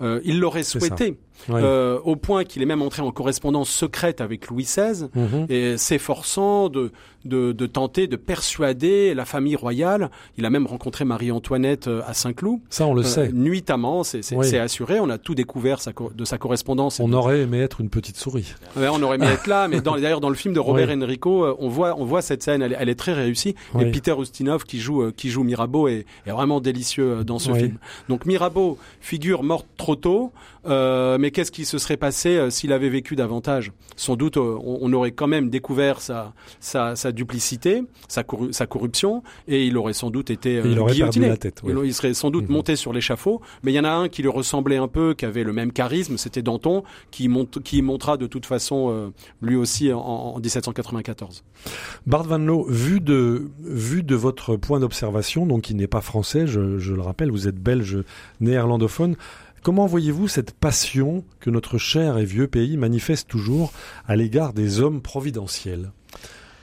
[0.00, 1.18] Euh, il l'aurait souhaité,
[1.50, 5.46] euh, au point qu'il est même entré en correspondance secrète avec Louis XVI, mhm.
[5.48, 6.90] et s'efforçant de,
[7.24, 10.10] de, de, tenter de persuader la famille royale.
[10.36, 12.60] Il a même rencontré Marie-Antoinette euh, à Saint-Cloud.
[12.70, 13.30] Ça, on le sait.
[13.32, 15.00] Nuitamment, c'est assuré.
[15.00, 15.78] On a tout découvert
[16.14, 17.00] de sa correspondance.
[17.00, 18.54] On aurait aimé être une petite souris.
[18.76, 21.94] on aurait aimé être là, mais d'ailleurs dans le film de Robert Enrico, on voit,
[21.98, 22.62] on voit cette scène.
[22.62, 23.54] Elle, est très réussie.
[23.78, 27.78] Et Peter Ustinov qui joue, qui joue Mirabeau est, est vraiment délicieux dans ce film.
[28.08, 30.32] Donc Mirabeau, figure morte trop tôt.
[30.66, 33.72] Euh, mais qu'est-ce qui se serait passé euh, s'il avait vécu davantage?
[33.96, 39.22] Sans doute, euh, on, aurait quand même découvert sa, sa, sa duplicité, sa, sa, corruption,
[39.46, 41.28] et il aurait sans doute été il aurait guillotiné.
[41.28, 42.52] La tête, il, serait sans doute mhm.
[42.52, 43.40] monté sur l'échafaud.
[43.62, 45.72] Mais il y en a un qui lui ressemblait un peu, qui avait le même
[45.72, 51.44] charisme, c'était Danton, qui, monte, qui montera de toute façon lui aussi en, en 1794.
[52.06, 56.46] Bart Van Loo, vu de, vu de votre point d'observation, donc qui n'est pas français,
[56.46, 57.98] je, je le rappelle, vous êtes belge
[58.40, 59.16] néerlandophone,
[59.62, 63.72] Comment voyez-vous cette passion que notre cher et vieux pays manifeste toujours
[64.06, 65.90] à l'égard des hommes providentiels?
[65.90, 66.07] euh,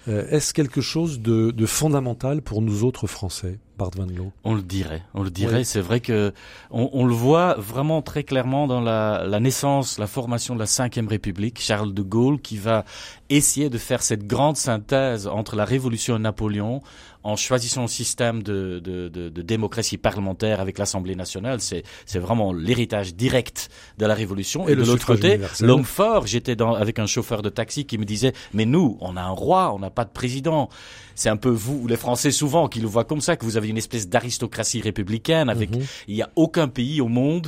[0.07, 3.59] Est-ce quelque chose de, fondamental pour nous autres Français?
[3.77, 5.57] Bart Van Loo On le dirait, on le dirait.
[5.57, 5.65] Oui.
[5.65, 6.33] C'est vrai que
[6.71, 10.65] on, on le voit vraiment très clairement dans la, la naissance, la formation de la
[10.65, 11.59] Cinquième République.
[11.59, 12.85] Charles de Gaulle qui va
[13.29, 16.81] essayer de faire cette grande synthèse entre la Révolution et Napoléon
[17.23, 21.59] en choisissant un système de, de, de, de démocratie parlementaire avec l'Assemblée nationale.
[21.59, 24.69] C'est, c'est vraiment l'héritage direct de la Révolution.
[24.69, 26.27] Et Et, le de l'autre côté, l'homme fort.
[26.27, 29.31] J'étais dans, avec un chauffeur de taxi qui me disait, mais nous, on a un
[29.31, 30.69] roi, on n'a pas de président.
[31.15, 33.64] C'est un peu vous, les Français souvent, qui le voient comme ça, que vous avez
[33.67, 35.83] une espèce d'aristocratie républicaine avec, Mhm.
[36.07, 37.47] il y a aucun pays au monde,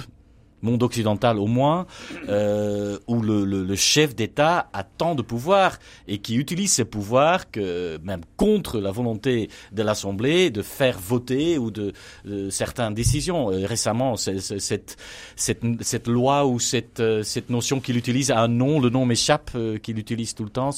[0.62, 1.86] monde occidental au moins,
[2.30, 5.78] euh, où le, le, le chef d'État a tant de pouvoir
[6.08, 11.58] et qui utilise ses pouvoirs que même contre la volonté de l'Assemblée de faire voter
[11.58, 11.94] ou de,
[12.26, 13.52] de certaines décisions.
[13.52, 14.98] Euh, récemment, c'est- c'est- cette,
[15.36, 19.06] cette, cette loi ou cette, euh, cette notion qu'il utilise a un nom, le nom
[19.06, 20.72] m'échappe, euh, qu'il utilise tout le temps,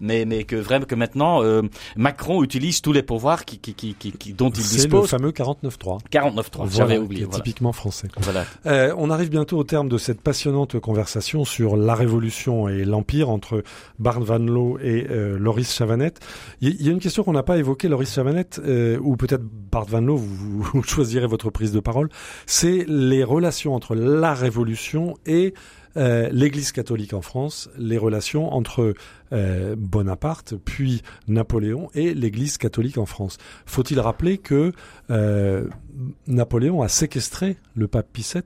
[0.00, 1.62] mais, mais que vraiment que maintenant euh,
[1.96, 5.10] Macron utilise tous les pouvoirs qui, qui, qui, qui, qui- dont il C'est le dispose.
[5.10, 5.98] fameux 49.3.
[6.10, 7.22] 49.3, Voilà, j'avais oublié.
[7.22, 7.42] est voilà.
[7.44, 8.08] typiquement français.
[8.18, 8.44] Voilà.
[8.66, 13.30] Euh, on arrive bientôt au terme de cette passionnante conversation sur la Révolution et l'Empire
[13.30, 13.64] entre
[13.98, 16.20] Bart Van Loo et euh, Loris Chavanette.
[16.60, 19.86] Il y, a une question qu'on n'a pas évoquée, Loris Chavanette, euh, ou peut-être Bart
[19.86, 22.10] Van Loo, vous, choisirez votre prise de parole.
[22.46, 25.52] C'est les relations entre la Révolution et
[25.96, 28.94] euh, l'Église catholique en France, les relations entre
[29.32, 33.36] euh, Bonaparte, puis Napoléon et l'Église catholique en France.
[33.66, 34.72] Faut-il rappeler que
[35.10, 35.68] euh,
[36.26, 38.42] Napoléon a séquestré le pape Pie VII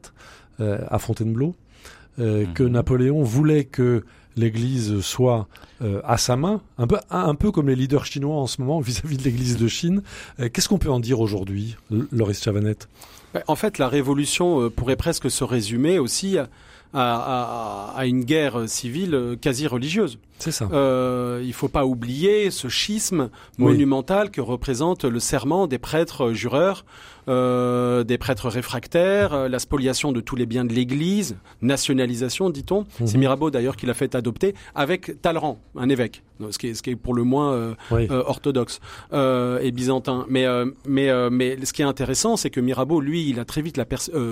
[0.60, 1.54] à Fontainebleau,
[2.18, 4.04] euh, que Napoléon voulait que
[4.36, 5.48] l'Église soit
[5.82, 8.60] euh, à sa main, un peu, un, un peu comme les leaders chinois en ce
[8.60, 10.02] moment vis-à-vis de l'Église de Chine.
[10.40, 11.76] Euh, Qu'est-ce qu'on peut en dire aujourd'hui,
[12.12, 12.88] Loris Chavanette?
[13.34, 16.48] Ben, En fait, la révolution euh, pourrait presque se résumer aussi à,
[16.92, 20.18] à- à- à une guerre civile euh, quasi religieuse.
[20.38, 20.68] C'est ça.
[20.72, 23.72] Euh, il faut pas oublier ce schisme Oui.
[23.72, 26.84] monumental que représente le serment des prêtres jureurs,
[27.28, 32.84] euh, des prêtres réfractaires, euh, la spoliation de tous les biens de l'Église, nationalisation, dit-on.
[33.00, 33.06] Mhm.
[33.06, 36.82] C'est Mirabeau d'ailleurs qui l'a fait adopter avec Talleyrand, un évêque, ce qui est, ce
[36.82, 38.06] qui est pour le moins euh, Oui.
[38.10, 38.78] orthodoxe
[39.12, 40.24] et byzantin.
[40.28, 40.46] Mais
[40.86, 43.86] mais mais ce qui est intéressant, c'est que Mirabeau, lui, il a très vite la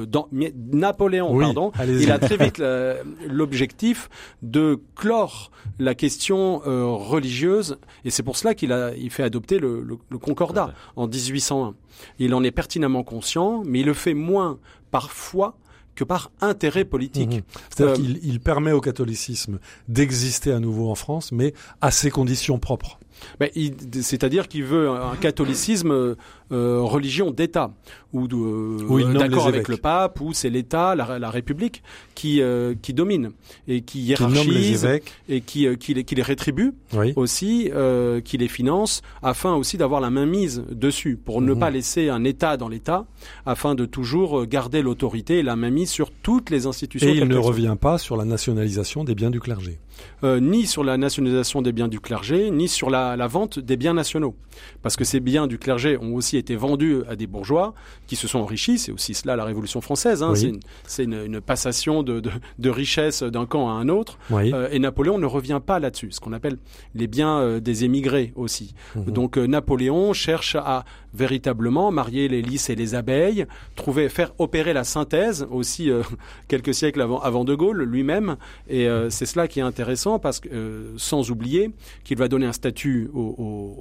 [0.07, 0.29] dans
[0.73, 2.63] Napoléon, Oui, pardon, il a très vite
[3.29, 4.09] l'objectif
[4.43, 9.59] de clore la question euh, religieuse, et c'est pour cela qu'il a il fait adopter
[9.59, 11.75] le, le- le Concordat en 1801.
[12.19, 14.59] Il en est pertinemment conscient, mais il le fait moins
[14.91, 15.57] par foi
[15.95, 17.31] que par intérêt politique.
[17.37, 17.43] Mhm.
[17.71, 22.11] C'est-à-dire Euh, qu'il il permet au catholicisme d'exister à nouveau en France, mais à ses
[22.11, 22.99] conditions propres.
[23.41, 26.15] Ben, il- C'est-à-dire qu'il veut un catholicisme euh,
[26.53, 27.73] euh, religion d'État,
[28.13, 31.83] ou de- Où il euh, d'accord avec le pape, où c'est l'État, la, la République,
[32.15, 33.33] qui, euh, qui domine
[33.67, 34.87] et qui hiérarchise
[35.29, 37.13] et qui, euh, qui, les, qui les rétribue Oui.
[37.17, 41.59] aussi, euh, qui les finance, afin aussi d'avoir la main mise dessus, pour ne Mhm.
[41.59, 43.07] pas laisser un État dans l'État,
[43.47, 47.09] afin de toujours garder l'autorité et la main mise sur toutes les institutions.
[47.09, 49.79] Et il ne revient pas sur la nationalisation des biens du clergé.
[50.25, 53.77] Euh, ni sur la nationalisation des biens du clergé, ni sur la, la vente des
[53.77, 54.35] biens nationaux.
[54.83, 57.75] Parce que ces biens du clergé ont aussi été vendus à des bourgeois
[58.07, 58.79] qui se sont enrichis.
[58.79, 60.23] C'est aussi cela la Révolution française.
[60.23, 60.31] Hein.
[60.33, 60.39] Oui.
[60.39, 64.19] C'est une, c'est une, une passation de, de, de richesses d'un camp à un autre.
[64.31, 64.51] Oui.
[64.55, 66.57] Euh, et Napoléon ne revient pas là-dessus, ce qu'on appelle
[66.95, 68.75] les biens euh, des émigrés aussi.
[68.95, 69.05] Mhm.
[69.07, 74.85] Donc Napoléon cherche à véritablement marier les lys et les abeilles, trouver, faire opérer la
[74.85, 75.91] synthèse aussi
[76.49, 78.37] quelques siècles avant, avant De Gaulle lui-même.
[78.69, 79.84] Et c'est cela qui est intéressant
[80.19, 81.71] parce que, euh, sans oublier
[82.05, 83.77] qu'il va donner un statut aux, aux-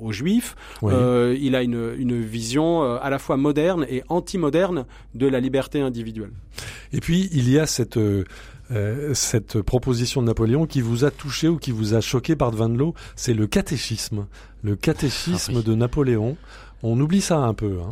[0.00, 0.54] aux- aux Juifs.
[0.82, 0.92] Oui.
[0.94, 4.84] Euh, il a une, une vision euh, à la fois moderne et anti-moderne
[5.14, 6.30] de la liberté individuelle.
[6.92, 8.24] Et puis, il y a cette, euh,
[9.14, 12.68] cette proposition de Napoléon qui vous a touché ou qui vous a choqué par Van
[12.68, 14.26] Loo, c'est le catéchisme.
[14.62, 15.64] Le catéchisme Ah oui.
[15.64, 16.36] de Napoléon.
[16.82, 17.78] On oublie ça un peu.
[17.82, 17.90] Hein.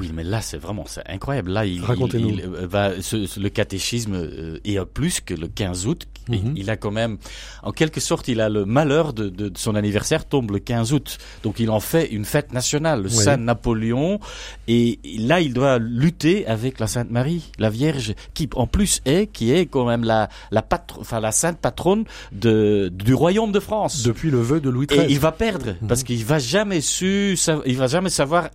[0.00, 1.52] Oui, mais là, c'est vraiment c'est incroyable.
[1.52, 2.30] Là, il, Racontez-nous.
[2.30, 6.06] il- il, va, ce- ce- le catéchisme euh, est à plus que le 15 août.
[6.30, 6.54] Il- Mhm.
[6.56, 7.18] Il a quand même,
[7.62, 10.92] en quelque sorte, il a le malheur de, de, de son anniversaire tombe le 15
[10.92, 11.18] août.
[11.42, 13.14] Donc, il en fait une fête nationale, le Oui.
[13.14, 14.20] Saint Napoléon.
[14.68, 19.30] Et là, il doit lutter avec la Sainte Marie, la Vierge, qui en plus est,
[19.30, 23.60] qui est quand même la, la patro, enfin la sainte patronne de, du royaume de
[23.60, 24.02] France.
[24.02, 25.06] Depuis le vœu de Louis Et XIII.
[25.10, 25.88] il va perdre Mhm.
[25.88, 28.48] parce qu'il va jamais su, il va jamais savoir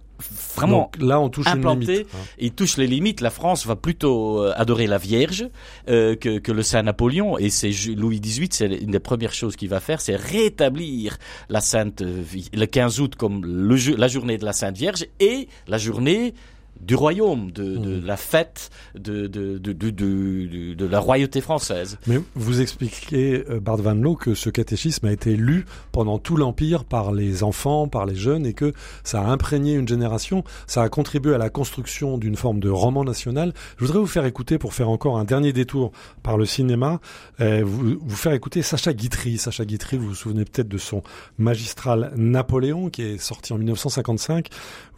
[0.55, 1.85] vraiment Donc là, on touche une implanté.
[1.93, 2.07] limite.
[2.13, 2.17] hein.
[2.37, 3.21] Il touche les limites.
[3.21, 5.47] La France va plutôt euh, adorer la Vierge
[5.89, 7.37] euh, que, que le Saint Napoléon.
[7.37, 11.17] Et c'est Louis XVIII, c'est une des premières choses qu'il va faire, c'est rétablir
[11.49, 15.77] la Sainte le 15 août comme le, la journée de la Sainte Vierge et la
[15.77, 16.33] journée
[16.81, 21.97] du royaume, de, de la fête de, de, de, de, de, de la royauté française.
[22.07, 26.37] Mais vous expliquez, euh, Bart Van Loo, que ce catéchisme a été lu pendant tout
[26.37, 28.73] l'Empire par les enfants, par les jeunes, et que
[29.03, 33.03] ça a imprégné une génération, ça a contribué à la construction d'une forme de roman
[33.03, 33.53] national.
[33.77, 35.91] Je voudrais vous faire écouter, pour faire encore un dernier détour
[36.23, 36.99] par le cinéma,
[37.41, 39.37] euh, vous, vous faire écouter Sacha Guitry.
[39.37, 41.03] Sacha Guitry, vous vous souvenez peut-être de son
[41.37, 44.49] magistral Napoléon, qui est sorti en 1955.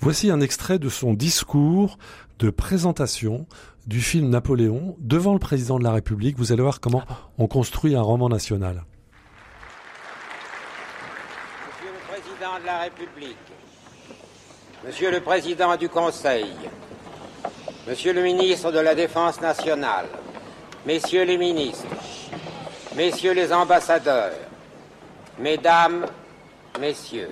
[0.03, 1.99] Voici un extrait de son discours
[2.39, 3.45] de présentation
[3.85, 6.39] du film Napoléon devant le président de la République.
[6.39, 7.03] Vous allez voir comment
[7.37, 8.83] on construit un roman national.
[11.67, 13.37] Monsieur le Président de la République,
[14.83, 16.47] Monsieur le Président du Conseil,
[17.87, 20.07] Monsieur le Ministre de la Défense nationale,
[20.83, 21.85] Messieurs les ministres,
[22.95, 24.33] Messieurs les ambassadeurs,
[25.37, 26.07] Mesdames,
[26.79, 27.29] Messieurs,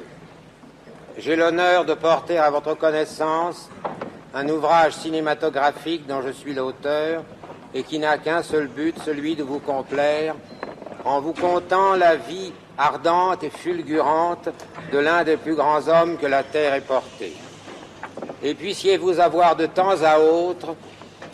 [1.19, 3.69] j'ai l'honneur de porter à votre connaissance
[4.33, 7.23] un ouvrage cinématographique dont je suis l'auteur
[7.73, 10.35] et qui n'a qu'un seul but, celui de vous complaire,
[11.03, 14.49] en vous contant la vie ardente et fulgurante
[14.93, 17.35] de l'un des plus grands hommes que la terre ait porté.
[18.41, 20.75] Et puissiez-vous avoir de temps à autre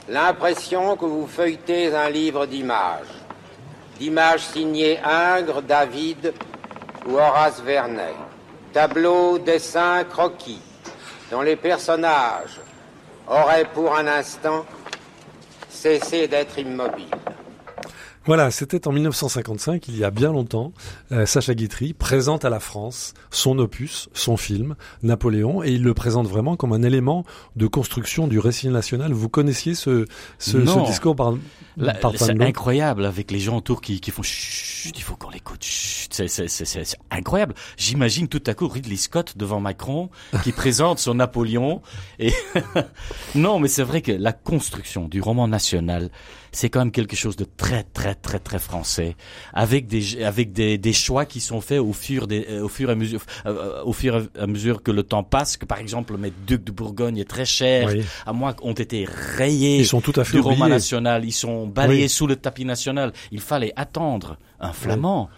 [0.09, 3.13] l'impression que vous feuilletez un livre d'images,
[3.99, 6.33] d'images signées Ingres, David
[7.07, 8.15] ou Horace Vernet,
[8.75, 10.59] tableaux, dessins, croquis,
[11.31, 12.59] dont les personnages
[13.25, 14.65] aurait pour un instant
[15.69, 17.07] cessé d'être immobile.
[18.27, 20.73] Voilà, c'était en 1955, il y a bien longtemps.
[21.11, 25.93] Euh, Sacha Guitry présente à la France son opus, son film, Napoléon, et il le
[25.93, 27.23] présente vraiment comme un élément
[27.55, 29.13] de construction du récit national.
[29.13, 30.07] Vous connaissiez ce,
[30.39, 31.35] ce, ce discours par,
[32.01, 35.63] par C'est incroyable avec les gens autour qui, qui font chut, il faut qu'on l'écoute.
[35.63, 37.53] C'est incroyable.
[37.77, 40.09] J'imagine tout à coup Ridley Scott devant Macron
[40.43, 41.83] qui présente son Napoléon.
[42.17, 42.33] Et
[43.35, 46.09] non, mais c'est vrai que la construction du roman national,
[46.55, 49.15] c'est quand même quelque chose de très très très très français,
[49.53, 52.89] avec des avec des, des choix qui sont faits au fur des euh, au fur
[52.89, 55.57] et à mesure euh, au fur et à mesure que le temps passe.
[55.57, 57.93] Que par exemple, mes ducs de Bourgogne est très cher,
[58.25, 61.25] à moi ont été rayés Ils sont tout à fait du roman national.
[61.25, 63.11] Ils sont balayés sous le tapis national.
[63.31, 65.29] Il fallait attendre un flamand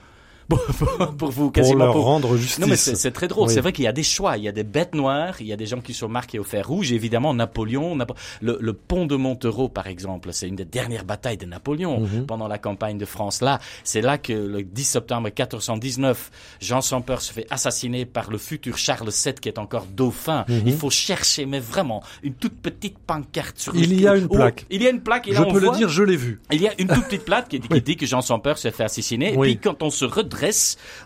[1.18, 2.60] pour, vous quasiment pour leur rendre justice.
[2.60, 3.50] Non mais c'est très drôle.
[3.50, 4.38] C'est vrai qu'il y a des choix.
[4.38, 5.36] Il y a des bêtes noires.
[5.42, 6.92] Il y a des gens qui sont marqués au fer rouge.
[6.92, 7.98] Évidemment, Napoléon,
[8.42, 12.26] le, le, pont de Montereau, par exemple, c'est une des dernières batailles de Napoléon Mhm.
[12.28, 13.42] pendant la campagne de France.
[13.42, 16.32] Là, c'est là que le 10 septembre 1419,
[16.62, 20.46] Jean sans peur se fait assassiner par le futur Charles VII qui est encore dauphin.
[20.48, 20.62] Mhm.
[20.66, 24.36] Il faut chercher, mais vraiment, une toute petite pancarte sur Il y a une Oh,
[24.36, 24.66] plaque.
[24.70, 25.28] il y a une plaque.
[25.28, 26.40] Et Je on peux le dire, je l'ai vu.
[26.52, 28.72] il y a une toute petite plaque qui, qui dit que Jean sans peur s'est
[28.72, 29.34] fait assassiner.
[29.38, 29.50] Oui.
[29.50, 30.37] Et puis quand on se redresse,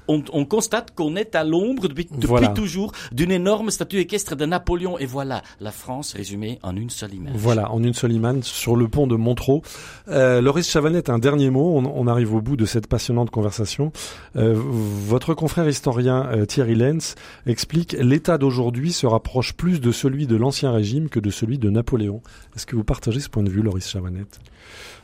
[0.08, 2.50] on, on constate qu'on est à l'ombre depuis, depuis Voilà.
[2.50, 4.98] toujours d'une énorme statue équestre de Napoléon.
[4.98, 7.34] Et voilà, la France résumée en une seule image.
[7.36, 9.62] Voilà, en une seule image sur le pont de Montreux.
[10.10, 11.78] Euh, Loris Chavanette, un dernier mot.
[11.78, 13.92] On, on arrive au bout de cette passionnante conversation.
[14.36, 17.16] Euh, votre confrère historien euh, Thierry Lenz
[17.46, 21.70] explique l'état d'aujourd'hui se rapproche plus de celui de l'ancien régime que de celui de
[21.70, 22.22] Napoléon.
[22.56, 24.40] Est-ce que vous partagez ce point de vue, Loris Chavanette?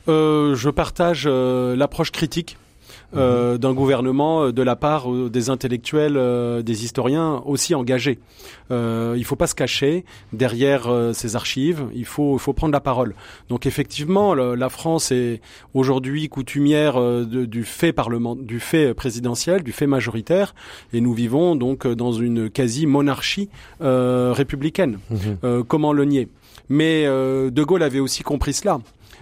[0.07, 2.57] Euh, je partage euh, l'approche critique.
[3.15, 8.19] Euh, d'un gouvernement euh, de la part euh, des intellectuels, euh, des historiens aussi engagés.
[8.69, 10.03] Euh, il faut pas se cacher
[10.33, 11.85] derrière euh, ces archives.
[11.95, 13.15] Il faut, il faut prendre la parole.
[13.49, 15.39] Donc effectivement, le- la France est
[15.73, 20.53] aujourd'hui coutumière euh, de- du fait parlement, du fait présidentiel, du fait majoritaire,
[20.91, 23.49] et nous vivons donc dans une quasi monarchie
[23.81, 24.99] euh, républicaine.
[25.45, 26.27] Euh, comment le nier?
[26.69, 28.79] Mais euh, De Gaulle avait aussi compris cela.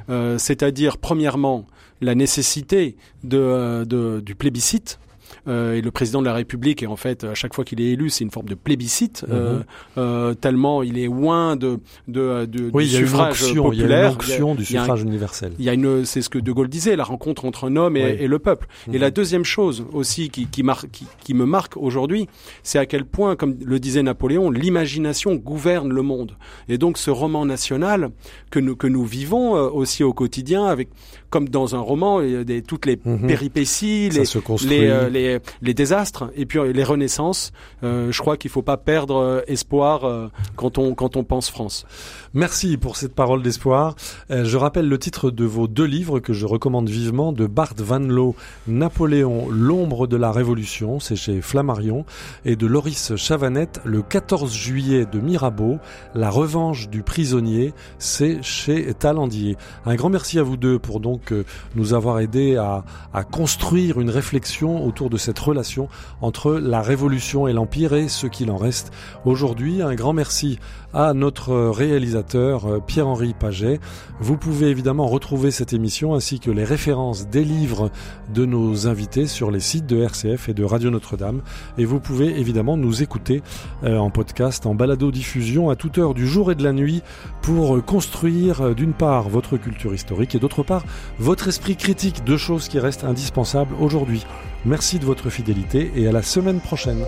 [0.10, 1.66] Euh, c'est-à-dire premièrement
[2.02, 5.00] la nécessité de, euh, de- du plébiscite.
[5.48, 7.92] Euh, et le président de la République, et en fait, à chaque fois qu'il est
[7.92, 9.62] élu, c'est une forme de plébiscite, euh,
[9.98, 13.86] euh, tellement il est loin de, de, de Oui, du suffrage onction, il y a
[13.86, 14.56] une populaire.
[14.56, 15.54] du un- suffrage universel.
[15.60, 17.96] il y a une, c'est ce que De Gaulle disait, la rencontre entre un homme
[17.98, 18.18] et, Oui.
[18.22, 18.68] et le peuple.
[18.88, 18.98] Et Mhm.
[19.02, 22.28] la deuxième chose aussi qui, qui, mar- qui, qui me marque aujourd'hui,
[22.64, 26.38] c'est à quel point, comme le disait Napoléon, l'imagination gouverne le monde.
[26.70, 28.10] Et donc ce roman national
[28.52, 30.90] que nous, que nous vivons euh, aussi au quotidien, avec
[31.30, 33.28] comme dans un roman, il y a des, toutes les Mhm.
[33.28, 34.24] péripéties, les,
[34.68, 37.52] les, euh, les, les désastres et puis euh, les renaissances.
[37.84, 41.86] Euh, je crois qu'il faut pas perdre espoir quand on quand on pense France.
[42.34, 43.96] Merci pour cette parole d'espoir.
[44.30, 48.00] Je rappelle le titre de vos deux livres que je recommande vivement de Bart Van
[48.00, 48.36] Loo,
[48.68, 52.06] Napoléon, l'ombre de la Révolution, c'est chez Flammarion,
[52.44, 55.78] et de Loris Chavanette, le 14 juillet de Mirabeau,
[56.14, 59.56] La revanche du prisonnier, c'est chez Talandier.
[59.86, 61.44] Un grand merci à vous deux pour donc euh,
[61.76, 65.88] nous avoir aidé à, à construire une réflexion autour de cette relation
[66.22, 68.92] entre la Révolution et l'Empire et ce qu'il en reste
[69.26, 69.82] aujourd'hui.
[69.82, 70.60] Un grand merci
[70.96, 73.80] à notre réalisateur euh, Pierre-Henri Paget.
[74.22, 77.92] Vous pouvez évidemment retrouver cette émission ainsi que les références des livres
[78.34, 81.42] de nos invités sur les sites de RCF et de Radio Notre-Dame.
[81.78, 83.44] Et vous pouvez évidemment nous écouter
[83.84, 87.04] euh, en podcast, en balado-diffusion à toute heure du jour et de la nuit
[87.42, 90.86] pour construire euh, d'une part votre culture historique et d'autre part
[91.20, 94.26] votre esprit critique, deux choses qui restent indispensables aujourd'hui.
[94.66, 97.04] Merci de votre fidélité et à la semaine prochaine.